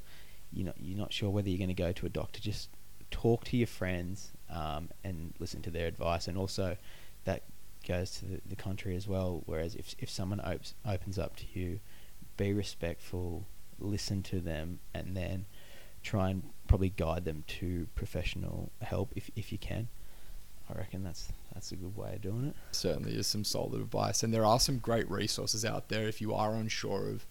you 0.51 0.65
know 0.65 0.73
you're 0.77 0.97
not 0.97 1.13
sure 1.13 1.29
whether 1.29 1.47
you're 1.47 1.59
going 1.59 1.69
to 1.69 1.73
go 1.73 1.93
to 1.93 2.05
a 2.05 2.09
doctor, 2.09 2.41
just 2.41 2.67
talk 3.09 3.45
to 3.45 3.55
your 3.55 3.67
friends 3.67 4.33
um, 4.49 4.89
and 5.05 5.33
listen 5.39 5.61
to 5.61 5.71
their 5.71 5.87
advice. 5.87 6.27
And 6.27 6.37
also, 6.37 6.75
that 7.23 7.43
goes 7.87 8.11
to 8.19 8.25
the, 8.25 8.41
the 8.49 8.57
contrary 8.57 8.97
as 8.97 9.07
well. 9.07 9.43
Whereas 9.45 9.75
if 9.75 9.95
if 9.97 10.09
someone 10.09 10.41
opes, 10.43 10.73
opens 10.85 11.17
up 11.17 11.37
to 11.37 11.45
you, 11.53 11.79
be 12.41 12.53
respectful, 12.53 13.45
listen 13.79 14.23
to 14.23 14.39
them, 14.39 14.79
and 14.93 15.15
then 15.15 15.45
try 16.01 16.31
and 16.31 16.41
probably 16.67 16.89
guide 16.89 17.23
them 17.23 17.43
to 17.47 17.87
professional 17.93 18.71
help 18.81 19.13
if 19.15 19.29
if 19.35 19.51
you 19.51 19.57
can. 19.57 19.87
I 20.69 20.77
reckon 20.77 21.03
that's 21.03 21.31
that's 21.53 21.71
a 21.71 21.75
good 21.75 21.95
way 21.95 22.13
of 22.15 22.21
doing 22.21 22.47
it. 22.47 22.55
Certainly 22.71 23.15
is 23.15 23.27
some 23.27 23.43
solid 23.43 23.79
advice, 23.79 24.23
and 24.23 24.33
there 24.33 24.45
are 24.45 24.59
some 24.59 24.79
great 24.79 25.09
resources 25.09 25.63
out 25.63 25.89
there 25.89 26.07
if 26.07 26.19
you 26.19 26.33
are 26.33 26.55
unsure 26.55 27.09
of 27.09 27.25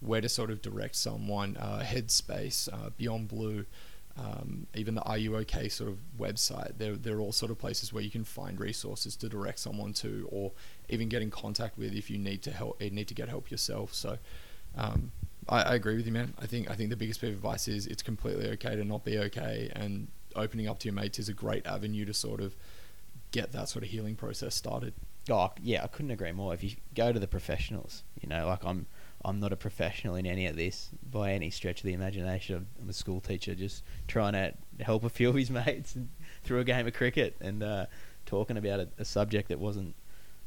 where 0.00 0.22
to 0.22 0.28
sort 0.28 0.50
of 0.50 0.62
direct 0.62 0.96
someone. 0.96 1.56
Uh, 1.58 1.82
Headspace, 1.84 2.72
uh, 2.72 2.90
Beyond 2.96 3.28
Blue, 3.28 3.66
um, 4.16 4.66
even 4.74 4.94
the 4.94 5.02
Are 5.02 5.18
You 5.18 5.36
OK 5.36 5.68
sort 5.68 5.90
of 5.90 5.98
website. 6.18 6.78
They're 6.78 6.96
they're 6.96 7.20
all 7.20 7.32
sort 7.32 7.50
of 7.50 7.58
places 7.58 7.92
where 7.92 8.02
you 8.02 8.10
can 8.10 8.24
find 8.24 8.58
resources 8.58 9.14
to 9.16 9.28
direct 9.28 9.58
someone 9.58 9.92
to, 9.94 10.26
or 10.30 10.52
even 10.88 11.10
get 11.10 11.20
in 11.20 11.30
contact 11.30 11.76
with 11.76 11.92
if 11.94 12.08
you 12.08 12.16
need 12.16 12.40
to 12.42 12.50
help 12.50 12.80
need 12.80 13.08
to 13.08 13.14
get 13.14 13.28
help 13.28 13.50
yourself. 13.50 13.92
So. 13.92 14.16
Um, 14.76 15.12
I, 15.48 15.62
I 15.62 15.74
agree 15.74 15.96
with 15.96 16.06
you, 16.06 16.12
man. 16.12 16.34
I 16.40 16.46
think 16.46 16.70
I 16.70 16.74
think 16.74 16.90
the 16.90 16.96
biggest 16.96 17.20
piece 17.20 17.30
of 17.30 17.36
advice 17.36 17.68
is 17.68 17.86
it's 17.86 18.02
completely 18.02 18.48
okay 18.50 18.76
to 18.76 18.84
not 18.84 19.04
be 19.04 19.18
okay, 19.18 19.70
and 19.74 20.08
opening 20.36 20.68
up 20.68 20.78
to 20.80 20.86
your 20.86 20.94
mates 20.94 21.18
is 21.18 21.28
a 21.28 21.32
great 21.32 21.66
avenue 21.66 22.04
to 22.04 22.14
sort 22.14 22.40
of 22.40 22.54
get 23.30 23.52
that 23.52 23.68
sort 23.68 23.84
of 23.84 23.90
healing 23.90 24.14
process 24.14 24.54
started. 24.54 24.94
Oh 25.30 25.50
yeah, 25.62 25.82
I 25.82 25.86
couldn't 25.86 26.10
agree 26.10 26.32
more. 26.32 26.52
If 26.54 26.62
you 26.62 26.72
go 26.94 27.12
to 27.12 27.18
the 27.18 27.26
professionals, 27.26 28.02
you 28.20 28.28
know, 28.28 28.46
like 28.46 28.64
I'm, 28.64 28.86
I'm 29.24 29.40
not 29.40 29.52
a 29.52 29.56
professional 29.56 30.16
in 30.16 30.26
any 30.26 30.46
of 30.46 30.56
this 30.56 30.90
by 31.10 31.32
any 31.32 31.50
stretch 31.50 31.80
of 31.80 31.86
the 31.86 31.94
imagination. 31.94 32.66
I'm 32.80 32.88
a 32.88 32.92
school 32.92 33.20
teacher, 33.20 33.54
just 33.54 33.82
trying 34.06 34.34
to 34.34 34.54
help 34.84 35.02
a 35.02 35.08
few 35.08 35.30
of 35.30 35.34
his 35.34 35.50
mates 35.66 35.96
through 36.42 36.60
a 36.60 36.64
game 36.64 36.86
of 36.86 36.92
cricket 36.92 37.36
and 37.40 37.62
uh, 37.62 37.86
talking 38.26 38.56
about 38.56 38.80
a, 38.80 38.88
a, 38.98 39.04
subject 39.04 39.48
that 39.48 39.58
wasn't 39.58 39.94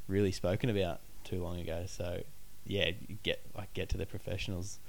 really 0.08 0.32
spoken 0.32 0.70
about 0.70 1.00
too 1.24 1.42
long 1.44 1.60
ago. 1.60 1.86
So 1.88 2.22
yeah, 2.68 2.92
get 3.24 3.42
like 3.56 3.74
get 3.74 3.90
to 3.90 3.98
the 3.98 4.06
professionals 4.06 4.80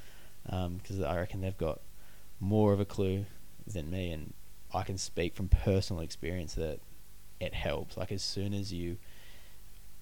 because 0.45 1.01
um, 1.01 1.05
I 1.07 1.17
reckon 1.17 1.41
they've 1.41 1.57
got 1.57 1.81
more 2.41 2.73
of 2.73 2.81
a 2.81 2.85
clue 2.85 3.27
than 3.67 3.91
me, 3.91 4.11
and 4.11 4.33
I 4.73 4.83
can 4.83 4.99
speak 4.99 5.35
from 5.35 5.49
personal 5.49 6.03
experience 6.03 6.55
that 6.55 6.81
it 7.41 7.55
helps. 7.55 7.97
Like 7.97 8.13
as 8.13 8.23
soon 8.23 8.55
as 8.55 8.73
you 8.73 8.99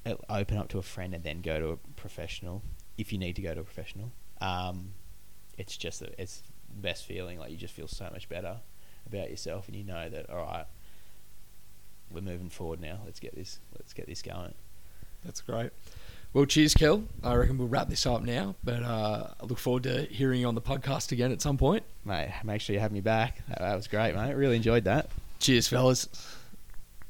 uh, 0.05 0.15
open 0.29 0.57
up 0.57 0.69
to 0.69 0.79
a 0.79 0.83
friend 0.83 1.15
and 1.15 1.25
then 1.25 1.43
go 1.43 1.59
to 1.61 1.69
a 1.69 1.77
professional, 1.97 2.63
if 2.97 3.13
you 3.13 3.19
need 3.19 3.37
to 3.37 3.43
go 3.43 3.55
to 3.55 3.61
a 3.61 3.65
professional, 3.65 4.13
um, 4.41 4.93
it's 5.59 5.77
just 5.77 6.03
a, 6.03 6.21
it's 6.21 6.43
the 6.75 6.81
best 6.81 7.05
feeling. 7.05 7.39
Like 7.39 7.51
you 7.51 7.57
just 7.57 7.75
feel 7.75 7.89
so 7.89 8.09
much 8.13 8.29
better 8.29 8.59
about 9.07 9.31
yourself, 9.31 9.69
and 9.69 9.77
you 9.77 9.85
know 9.85 10.09
that 10.09 10.31
all 10.31 10.37
right, 10.37 10.67
we're 12.11 12.21
moving 12.21 12.51
forward 12.51 12.81
now. 12.81 13.01
Let's 13.05 13.21
get 13.21 13.35
this. 13.35 13.59
Let's 13.79 13.93
get 13.93 14.07
this 14.07 14.23
going. 14.23 14.55
That's 15.25 15.41
great. 15.41 15.71
Well, 16.37 16.45
cheers, 16.45 16.75
Kel. 16.75 17.03
I 17.25 17.35
reckon 17.35 17.57
we'll 17.57 17.67
wrap 17.67 17.89
this 17.89 18.05
up 18.05 18.21
now, 18.21 18.57
but 18.63 18.83
uh, 18.83 19.29
I 19.41 19.47
look 19.47 19.57
forward 19.57 19.85
to 19.85 20.03
hearing 20.03 20.43
you 20.43 20.47
on 20.47 20.55
the 20.55 20.61
podcast 20.61 21.11
again 21.11 21.33
at 21.33 21.41
some 21.41 21.57
point. 21.57 21.83
Mate, 22.05 22.31
make 22.45 22.61
sure 22.61 22.75
you 22.75 22.81
have 22.81 22.93
me 22.93 23.01
back. 23.01 23.41
That, 23.49 23.61
that 23.61 23.75
was 23.75 23.89
great, 23.89 24.15
mate. 24.15 24.35
Really 24.35 24.57
enjoyed 24.57 24.85
that. 24.85 25.09
Cheers, 25.39 25.67
fellas. 25.69 26.11